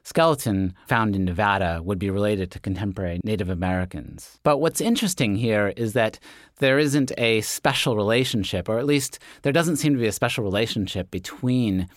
skeleton 0.03 0.75
found 0.87 1.15
in 1.15 1.25
Nevada 1.25 1.81
would 1.83 1.99
be 1.99 2.11
related 2.11 2.51
to 2.51 2.61
contemporary 2.61 3.21
Native 3.25 3.49
Americans. 3.49 4.39
But 4.43 4.59
what's 4.59 4.81
interesting 4.81 5.37
here 5.37 5.73
is 5.77 5.93
that 5.95 6.19
there 6.59 6.79
isn't 6.79 7.13
a 7.17 7.41
special 7.43 7.97
relationship, 7.97 8.69
or 8.69 8.79
at 8.79 8.87
least 8.87 9.19
there 9.43 9.53
doesn't 9.53 9.77
seem 9.77 9.95
to 9.95 10.01
be 10.01 10.07
a 10.07 10.13
special 10.13 10.45
relationship 10.45 11.11
between 11.11 11.89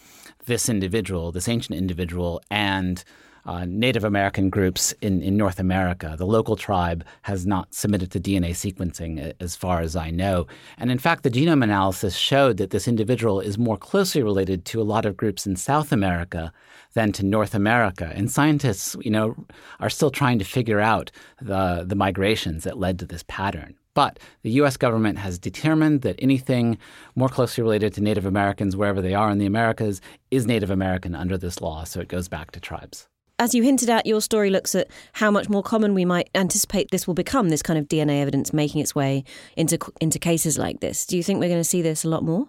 this 0.45 0.69
individual, 0.69 1.31
this 1.31 1.47
ancient 1.47 1.77
individual, 1.77 2.41
and 2.51 3.03
uh, 3.45 3.65
Native 3.65 4.03
American 4.03 4.49
groups 4.49 4.93
in, 5.01 5.21
in 5.21 5.35
North 5.35 5.59
America. 5.59 6.15
The 6.17 6.25
local 6.25 6.55
tribe 6.55 7.03
has 7.23 7.45
not 7.45 7.73
submitted 7.73 8.11
to 8.11 8.19
DNA 8.19 8.51
sequencing, 8.51 9.33
as 9.39 9.55
far 9.55 9.81
as 9.81 9.95
I 9.95 10.09
know. 10.09 10.47
And 10.77 10.91
in 10.91 10.97
fact, 10.97 11.23
the 11.23 11.29
genome 11.29 11.63
analysis 11.63 12.15
showed 12.15 12.57
that 12.57 12.69
this 12.69 12.87
individual 12.87 13.39
is 13.39 13.57
more 13.57 13.77
closely 13.77 14.23
related 14.23 14.65
to 14.65 14.81
a 14.81 14.83
lot 14.83 15.05
of 15.05 15.17
groups 15.17 15.45
in 15.45 15.55
South 15.55 15.91
America 15.91 16.53
than 16.93 17.11
to 17.13 17.25
North 17.25 17.53
America. 17.53 18.11
And 18.15 18.31
scientists, 18.31 18.95
you 19.01 19.11
know, 19.11 19.35
are 19.79 19.89
still 19.89 20.11
trying 20.11 20.39
to 20.39 20.45
figure 20.45 20.79
out 20.79 21.11
the, 21.41 21.83
the 21.85 21.95
migrations 21.95 22.63
that 22.63 22.77
led 22.77 22.99
to 22.99 23.05
this 23.05 23.23
pattern. 23.27 23.75
But 23.95 24.19
the 24.41 24.51
U.S. 24.51 24.75
government 24.75 25.19
has 25.19 25.37
determined 25.37 26.01
that 26.01 26.15
anything 26.17 26.79
more 27.15 27.29
closely 27.29 27.61
related 27.61 27.93
to 27.93 28.01
Native 28.01 28.25
Americans, 28.25 28.75
wherever 28.75 29.01
they 29.01 29.13
are 29.13 29.29
in 29.29 29.37
the 29.37 29.45
Americas, 29.45 30.01
is 30.31 30.47
Native 30.47 30.71
American 30.71 31.13
under 31.13 31.37
this 31.37 31.61
law. 31.61 31.83
So 31.83 31.99
it 31.99 32.07
goes 32.07 32.27
back 32.27 32.51
to 32.51 32.59
tribes 32.59 33.07
as 33.39 33.55
you 33.55 33.63
hinted 33.63 33.89
at, 33.89 34.05
your 34.05 34.21
story 34.21 34.49
looks 34.49 34.75
at 34.75 34.87
how 35.13 35.31
much 35.31 35.49
more 35.49 35.63
common 35.63 35.93
we 35.93 36.05
might 36.05 36.29
anticipate 36.35 36.91
this 36.91 37.07
will 37.07 37.13
become, 37.13 37.49
this 37.49 37.61
kind 37.63 37.79
of 37.79 37.87
DNA 37.87 38.21
evidence 38.21 38.53
making 38.53 38.81
its 38.81 38.93
way 38.93 39.23
into, 39.57 39.77
into 39.99 40.19
cases 40.19 40.57
like 40.57 40.79
this. 40.79 41.05
Do 41.05 41.17
you 41.17 41.23
think 41.23 41.39
we're 41.39 41.49
going 41.49 41.59
to 41.59 41.63
see 41.63 41.81
this 41.81 42.03
a 42.03 42.09
lot 42.09 42.23
more? 42.23 42.47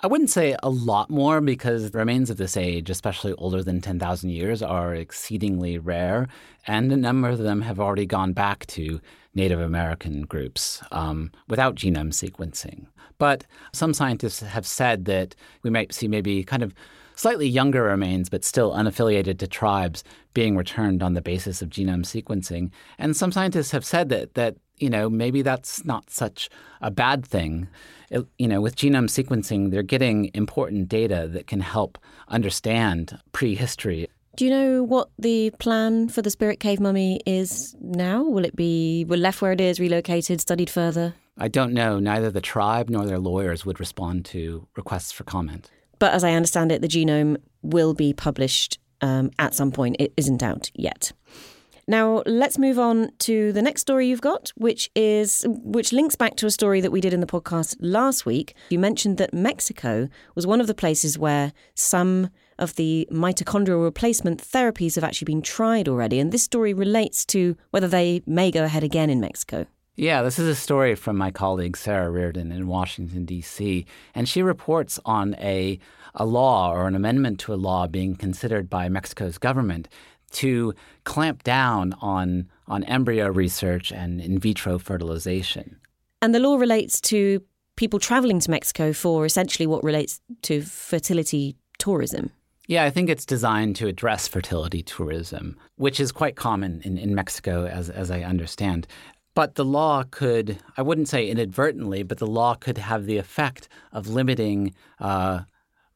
I 0.00 0.06
wouldn't 0.06 0.30
say 0.30 0.54
a 0.62 0.68
lot 0.68 1.08
more 1.08 1.40
because 1.40 1.94
remains 1.94 2.28
of 2.28 2.36
this 2.36 2.56
age, 2.56 2.90
especially 2.90 3.32
older 3.34 3.62
than 3.62 3.80
10,000 3.80 4.28
years, 4.28 4.60
are 4.60 4.94
exceedingly 4.94 5.78
rare. 5.78 6.28
And 6.66 6.92
a 6.92 6.96
number 6.96 7.28
of 7.28 7.38
them 7.38 7.62
have 7.62 7.80
already 7.80 8.04
gone 8.04 8.34
back 8.34 8.66
to 8.66 9.00
Native 9.34 9.60
American 9.60 10.22
groups 10.22 10.82
um, 10.92 11.32
without 11.48 11.74
genome 11.74 12.12
sequencing. 12.12 12.86
But 13.18 13.46
some 13.72 13.94
scientists 13.94 14.40
have 14.40 14.66
said 14.66 15.06
that 15.06 15.34
we 15.62 15.70
might 15.70 15.94
see 15.94 16.08
maybe 16.08 16.44
kind 16.44 16.62
of 16.62 16.74
slightly 17.16 17.48
younger 17.48 17.82
remains, 17.84 18.28
but 18.28 18.44
still 18.44 18.72
unaffiliated 18.72 19.38
to 19.38 19.46
tribes, 19.46 20.04
being 20.32 20.56
returned 20.56 21.02
on 21.02 21.14
the 21.14 21.22
basis 21.22 21.62
of 21.62 21.70
genome 21.70 22.04
sequencing. 22.04 22.70
And 22.98 23.16
some 23.16 23.32
scientists 23.32 23.70
have 23.70 23.84
said 23.84 24.08
that 24.08 24.34
that 24.34 24.56
you 24.78 24.90
know 24.90 25.08
maybe 25.08 25.42
that's 25.42 25.84
not 25.84 26.10
such 26.10 26.48
a 26.80 26.90
bad 26.90 27.24
thing. 27.24 27.68
It, 28.10 28.26
you 28.38 28.48
know, 28.48 28.60
with 28.60 28.76
genome 28.76 29.08
sequencing, 29.08 29.70
they're 29.70 29.82
getting 29.82 30.30
important 30.34 30.88
data 30.88 31.28
that 31.32 31.46
can 31.46 31.60
help 31.60 31.98
understand 32.28 33.18
prehistory. 33.32 34.08
Do 34.36 34.44
you 34.44 34.50
know 34.50 34.82
what 34.82 35.10
the 35.16 35.50
plan 35.60 36.08
for 36.08 36.20
the 36.20 36.30
Spirit 36.30 36.58
Cave 36.58 36.80
mummy 36.80 37.20
is 37.24 37.76
now? 37.80 38.24
Will 38.24 38.44
it 38.44 38.56
be 38.56 39.04
will 39.04 39.20
left 39.20 39.40
where 39.40 39.52
it 39.52 39.60
is, 39.60 39.78
relocated, 39.78 40.40
studied 40.40 40.68
further? 40.68 41.14
I 41.38 41.48
don't 41.48 41.72
know. 41.72 41.98
Neither 41.98 42.30
the 42.30 42.40
tribe 42.40 42.90
nor 42.90 43.06
their 43.06 43.18
lawyers 43.18 43.64
would 43.64 43.80
respond 43.80 44.24
to 44.26 44.66
requests 44.76 45.12
for 45.12 45.24
comment. 45.24 45.70
But 45.98 46.12
as 46.12 46.24
I 46.24 46.32
understand 46.32 46.72
it, 46.72 46.82
the 46.82 46.88
genome 46.88 47.36
will 47.62 47.94
be 47.94 48.12
published 48.12 48.78
um, 49.00 49.30
at 49.38 49.54
some 49.54 49.72
point. 49.72 49.96
It 49.98 50.12
isn't 50.16 50.42
out 50.42 50.70
yet. 50.74 51.12
Now 51.86 52.22
let's 52.24 52.58
move 52.58 52.78
on 52.78 53.10
to 53.20 53.52
the 53.52 53.60
next 53.60 53.82
story 53.82 54.08
you've 54.08 54.22
got, 54.22 54.52
which 54.56 54.90
is 54.94 55.44
which 55.48 55.92
links 55.92 56.16
back 56.16 56.36
to 56.36 56.46
a 56.46 56.50
story 56.50 56.80
that 56.80 56.90
we 56.90 57.00
did 57.00 57.12
in 57.12 57.20
the 57.20 57.26
podcast 57.26 57.76
last 57.78 58.24
week. 58.24 58.54
You 58.70 58.78
mentioned 58.78 59.18
that 59.18 59.34
Mexico 59.34 60.08
was 60.34 60.46
one 60.46 60.60
of 60.62 60.66
the 60.66 60.74
places 60.74 61.18
where 61.18 61.52
some 61.74 62.30
of 62.58 62.76
the 62.76 63.06
mitochondrial 63.10 63.82
replacement 63.82 64.40
therapies 64.42 64.94
have 64.94 65.04
actually 65.04 65.26
been 65.26 65.42
tried 65.42 65.88
already, 65.88 66.18
and 66.18 66.32
this 66.32 66.42
story 66.42 66.72
relates 66.72 67.24
to 67.26 67.56
whether 67.70 67.88
they 67.88 68.22
may 68.26 68.50
go 68.50 68.64
ahead 68.64 68.84
again 68.84 69.10
in 69.10 69.20
Mexico. 69.20 69.66
Yeah, 69.96 70.22
this 70.22 70.40
is 70.40 70.48
a 70.48 70.56
story 70.56 70.96
from 70.96 71.16
my 71.16 71.30
colleague 71.30 71.76
Sarah 71.76 72.10
Reardon 72.10 72.50
in 72.50 72.66
Washington, 72.66 73.24
D.C., 73.24 73.86
and 74.14 74.28
she 74.28 74.42
reports 74.42 74.98
on 75.04 75.34
a, 75.36 75.78
a 76.16 76.26
law 76.26 76.72
or 76.72 76.88
an 76.88 76.96
amendment 76.96 77.38
to 77.40 77.54
a 77.54 77.56
law 77.56 77.86
being 77.86 78.16
considered 78.16 78.68
by 78.68 78.88
Mexico's 78.88 79.38
government 79.38 79.88
to 80.32 80.74
clamp 81.04 81.44
down 81.44 81.94
on, 82.00 82.50
on 82.66 82.82
embryo 82.84 83.28
research 83.28 83.92
and 83.92 84.20
in 84.20 84.38
vitro 84.40 84.78
fertilization. 84.78 85.76
And 86.20 86.34
the 86.34 86.40
law 86.40 86.56
relates 86.56 87.00
to 87.02 87.40
people 87.76 88.00
traveling 88.00 88.40
to 88.40 88.50
Mexico 88.50 88.92
for 88.92 89.24
essentially 89.24 89.66
what 89.66 89.84
relates 89.84 90.20
to 90.42 90.62
fertility 90.62 91.56
tourism. 91.78 92.30
Yeah, 92.66 92.84
I 92.84 92.90
think 92.90 93.10
it's 93.10 93.26
designed 93.26 93.76
to 93.76 93.88
address 93.88 94.26
fertility 94.26 94.82
tourism, 94.82 95.58
which 95.76 96.00
is 96.00 96.12
quite 96.12 96.34
common 96.34 96.80
in, 96.82 96.96
in 96.96 97.14
Mexico, 97.14 97.66
as, 97.66 97.90
as 97.90 98.10
I 98.10 98.22
understand. 98.22 98.86
But 99.34 99.56
the 99.56 99.64
law 99.64 100.04
could, 100.08 100.58
I 100.76 100.82
wouldn't 100.82 101.08
say 101.08 101.28
inadvertently, 101.28 102.02
but 102.04 102.18
the 102.18 102.26
law 102.26 102.54
could 102.54 102.78
have 102.78 103.06
the 103.06 103.18
effect 103.18 103.68
of 103.92 104.08
limiting 104.08 104.74
uh, 105.00 105.40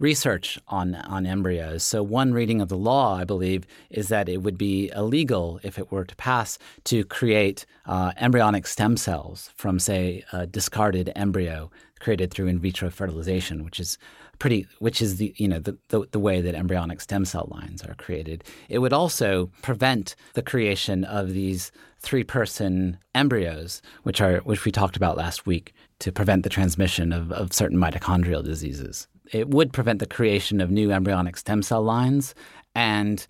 research 0.01 0.59
on, 0.69 0.95
on 0.95 1.27
embryos. 1.27 1.83
So, 1.83 2.03
one 2.03 2.33
reading 2.33 2.61
of 2.61 2.69
the 2.69 2.77
law, 2.77 3.17
I 3.17 3.25
believe, 3.25 3.65
is 3.91 4.09
that 4.09 4.29
it 4.29 4.39
would 4.39 4.59
be 4.59 4.91
illegal 4.95 5.61
if 5.63 5.79
it 5.79 5.91
were 5.91 6.05
to 6.05 6.17
pass 6.17 6.59
to 6.85 7.05
create 7.05 7.65
uh, 7.87 8.13
embryonic 8.17 8.67
stem 8.67 8.97
cells 8.97 9.51
from, 9.55 9.79
say, 9.79 10.25
a 10.33 10.47
discarded 10.47 11.13
embryo 11.15 11.71
created 12.01 12.33
through 12.33 12.47
in 12.47 12.59
vitro 12.61 12.91
fertilization, 12.91 13.65
which 13.65 13.81
is 13.81 13.99
pretty, 14.39 14.67
which 14.79 15.01
is 15.01 15.17
the 15.17 15.35
you 15.37 15.49
know 15.49 15.59
the, 15.59 15.77
the, 15.89 16.07
the 16.13 16.19
way 16.19 16.41
that 16.41 16.55
embryonic 16.55 17.01
stem 17.01 17.25
cell 17.25 17.49
lines 17.51 17.83
are 17.83 17.95
created. 17.95 18.45
It 18.69 18.79
would 18.79 18.93
also 18.93 19.51
prevent 19.63 20.17
the 20.35 20.43
creation 20.43 21.05
of 21.05 21.33
these 21.33 21.73
three-person 22.01 22.99
embryos, 23.15 23.83
which 24.03 24.21
are 24.21 24.39
which 24.39 24.65
we 24.65 24.73
talked 24.73 24.97
about 24.97 25.17
last 25.17 25.47
week, 25.47 25.75
to 26.01 26.13
prevent 26.13 26.43
the 26.43 26.51
transmission 26.51 27.13
of, 27.13 27.33
of 27.33 27.53
certain 27.53 27.79
mitochondrial 27.79 28.45
diseases. 28.45 29.09
It 29.33 29.49
would 29.49 29.73
prevent 29.73 29.99
the 29.99 30.07
creation 30.07 30.61
of 30.61 30.71
new 30.71 30.91
embryonic 30.91 31.37
stem 31.37 31.63
cell 31.63 31.83
lines 31.83 32.35
and 32.75 33.27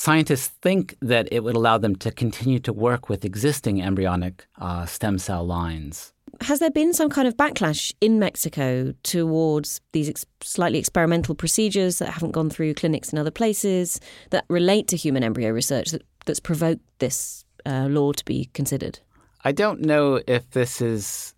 Scientists 0.00 0.46
think 0.62 0.96
that 1.02 1.26
it 1.32 1.42
would 1.42 1.56
allow 1.56 1.76
them 1.76 1.96
to 1.96 2.12
continue 2.12 2.60
to 2.60 2.72
work 2.72 3.08
with 3.08 3.24
existing 3.24 3.82
embryonic 3.82 4.46
uh, 4.60 4.86
stem 4.86 5.18
cell 5.18 5.44
lines 5.44 6.12
has 6.40 6.58
there 6.58 6.70
been 6.70 6.92
some 6.92 7.10
kind 7.10 7.28
of 7.28 7.36
backlash 7.36 7.92
in 8.00 8.18
Mexico 8.18 8.94
towards 9.02 9.80
these 9.92 10.08
ex- 10.08 10.26
slightly 10.42 10.78
experimental 10.78 11.34
procedures 11.34 11.98
that 11.98 12.10
haven't 12.10 12.32
gone 12.32 12.50
through 12.50 12.74
clinics 12.74 13.12
in 13.12 13.18
other 13.18 13.30
places 13.30 14.00
that 14.30 14.44
relate 14.48 14.88
to 14.88 14.96
human 14.96 15.22
embryo 15.22 15.50
research 15.50 15.90
that, 15.90 16.02
that's 16.26 16.40
provoked 16.40 16.82
this 16.98 17.44
uh, 17.66 17.86
law 17.88 18.12
to 18.12 18.24
be 18.24 18.50
considered? 18.54 19.00
I 19.44 19.52
don't 19.52 19.80
know 19.80 20.20
if 20.26 20.50
this 20.50 20.80
is 20.80 21.34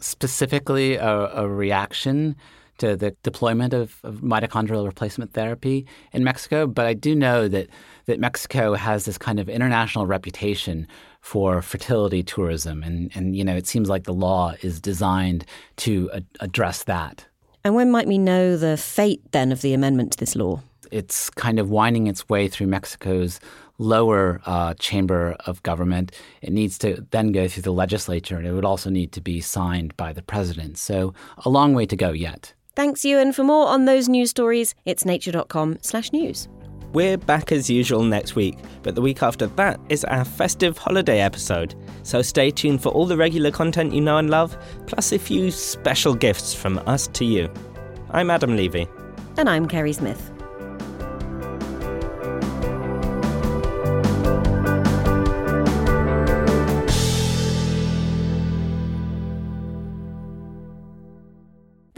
specifically 0.00 0.96
a, 0.96 1.28
a 1.34 1.48
reaction 1.48 2.36
to 2.78 2.96
the 2.96 3.14
deployment 3.22 3.74
of, 3.74 4.00
of 4.02 4.16
mitochondrial 4.16 4.84
replacement 4.84 5.34
therapy 5.34 5.86
in 6.12 6.24
Mexico, 6.24 6.66
but 6.66 6.86
I 6.86 6.94
do 6.94 7.14
know 7.14 7.46
that 7.48 7.68
that 8.06 8.18
Mexico 8.18 8.74
has 8.74 9.04
this 9.04 9.18
kind 9.18 9.38
of 9.38 9.48
international 9.48 10.06
reputation 10.06 10.88
for 11.22 11.62
fertility 11.62 12.22
tourism, 12.22 12.82
and 12.82 13.10
and 13.14 13.34
you 13.34 13.44
know 13.44 13.56
it 13.56 13.66
seems 13.66 13.88
like 13.88 14.04
the 14.04 14.12
law 14.12 14.54
is 14.60 14.80
designed 14.80 15.46
to 15.76 16.10
a- 16.12 16.22
address 16.40 16.84
that. 16.84 17.24
And 17.64 17.74
when 17.74 17.90
might 17.90 18.08
we 18.08 18.18
know 18.18 18.56
the 18.56 18.76
fate 18.76 19.22
then 19.30 19.52
of 19.52 19.62
the 19.62 19.72
amendment 19.72 20.12
to 20.12 20.18
this 20.18 20.36
law? 20.36 20.60
It's 20.90 21.30
kind 21.30 21.58
of 21.58 21.70
winding 21.70 22.08
its 22.08 22.28
way 22.28 22.48
through 22.48 22.66
Mexico's 22.66 23.40
lower 23.78 24.40
uh, 24.44 24.74
chamber 24.74 25.36
of 25.46 25.62
government. 25.62 26.12
It 26.42 26.52
needs 26.52 26.76
to 26.78 27.06
then 27.12 27.32
go 27.32 27.48
through 27.48 27.62
the 27.62 27.72
legislature, 27.72 28.36
and 28.36 28.46
it 28.46 28.52
would 28.52 28.64
also 28.64 28.90
need 28.90 29.12
to 29.12 29.20
be 29.20 29.40
signed 29.40 29.96
by 29.96 30.12
the 30.12 30.22
president. 30.22 30.76
So 30.76 31.14
a 31.38 31.48
long 31.48 31.72
way 31.72 31.86
to 31.86 31.96
go 31.96 32.10
yet. 32.10 32.52
Thanks, 32.74 33.04
Ewan. 33.04 33.32
For 33.32 33.44
more 33.44 33.68
on 33.68 33.84
those 33.84 34.08
news 34.08 34.30
stories, 34.30 34.74
it's 34.84 35.04
nature.com 35.04 35.78
slash 35.82 36.12
news. 36.12 36.48
We're 36.92 37.16
back 37.16 37.52
as 37.52 37.70
usual 37.70 38.02
next 38.02 38.34
week, 38.34 38.58
but 38.82 38.94
the 38.94 39.00
week 39.00 39.22
after 39.22 39.46
that 39.46 39.80
is 39.88 40.04
our 40.04 40.26
festive 40.26 40.76
holiday 40.76 41.20
episode. 41.20 41.74
So 42.02 42.20
stay 42.20 42.50
tuned 42.50 42.82
for 42.82 42.90
all 42.90 43.06
the 43.06 43.16
regular 43.16 43.50
content 43.50 43.94
you 43.94 44.02
know 44.02 44.18
and 44.18 44.28
love, 44.28 44.58
plus 44.86 45.10
a 45.12 45.18
few 45.18 45.50
special 45.50 46.14
gifts 46.14 46.52
from 46.52 46.78
us 46.80 47.06
to 47.08 47.24
you. 47.24 47.50
I'm 48.10 48.30
Adam 48.30 48.56
Levy. 48.56 48.86
And 49.38 49.48
I'm 49.48 49.66
Kerry 49.68 49.94
Smith. 49.94 50.30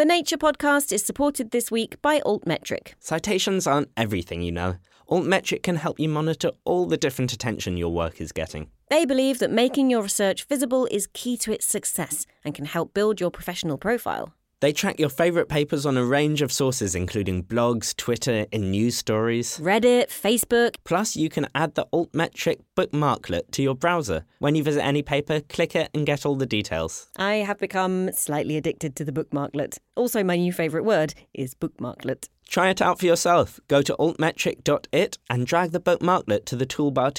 The 0.05 0.09
Nature 0.09 0.37
Podcast 0.37 0.93
is 0.93 1.03
supported 1.03 1.51
this 1.51 1.71
week 1.71 2.03
by 2.03 2.21
Altmetric. 2.27 2.93
Citations 3.01 3.67
aren't 3.67 3.89
everything, 3.97 4.43
you 4.43 4.53
know. 4.53 4.77
Altmetric 5.09 5.63
can 5.63 5.77
help 5.77 5.99
you 5.99 6.11
monitor 6.11 6.51
all 6.67 6.85
the 6.85 6.99
different 6.99 7.33
attention 7.33 7.79
your 7.79 7.91
work 7.91 8.21
is 8.21 8.31
getting. 8.31 8.69
They 8.91 9.07
believe 9.07 9.39
that 9.39 9.51
making 9.51 9.89
your 9.89 10.03
research 10.03 10.45
visible 10.45 10.87
is 10.91 11.09
key 11.15 11.39
to 11.39 11.53
its 11.53 11.65
success 11.65 12.27
and 12.45 12.55
can 12.55 12.67
help 12.67 12.93
build 12.93 13.19
your 13.19 13.31
professional 13.31 13.79
profile. 13.79 14.35
They 14.65 14.73
track 14.73 14.99
your 14.99 15.11
favourite 15.11 15.51
papers 15.51 15.85
on 15.85 15.99
a 15.99 16.05
range 16.07 16.41
of 16.41 16.51
sources, 16.51 16.95
including 16.95 17.45
blogs, 17.45 17.95
Twitter, 17.95 18.47
and 18.51 18.71
news 18.71 18.97
stories. 18.97 19.59
Reddit, 19.59 20.07
Facebook. 20.07 20.77
Plus, 20.85 21.17
you 21.17 21.29
can 21.29 21.49
add 21.55 21.75
the 21.75 21.85
Altmetric 21.93 22.61
bookmarklet 22.75 23.51
to 23.51 23.63
your 23.63 23.75
browser. 23.75 24.25
When 24.39 24.55
you 24.55 24.63
visit 24.63 24.83
any 24.83 25.03
paper, 25.03 25.41
click 25.41 25.77
it 25.77 25.91
and 25.93 26.07
get 26.07 26.25
all 26.25 26.37
the 26.37 26.47
details. 26.47 27.11
I 27.17 27.35
have 27.49 27.59
become 27.59 28.11
slightly 28.15 28.57
addicted 28.57 28.97
to 28.97 29.05
the 29.05 29.13
bookmarklet. 29.13 29.77
Also, 29.97 30.25
my 30.25 30.37
new 30.37 30.51
favourite 30.51 30.87
word 30.87 31.13
is 31.35 31.55
bookmarklet. 31.55 32.31
Try 32.49 32.71
it 32.71 32.81
out 32.81 32.99
for 32.99 33.05
yourself. 33.05 33.61
Go 33.69 33.83
to 33.83 33.95
altmetric.it 33.99 35.19
and 35.29 35.47
drag 35.47 35.73
the 35.73 35.81
bookmarklet 35.81 36.47
to 36.47 36.57
the 36.57 36.65
toolbar. 36.65 37.19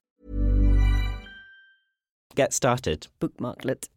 Get 2.35 2.53
started. 2.53 3.07
Bookmarklet. 3.19 3.87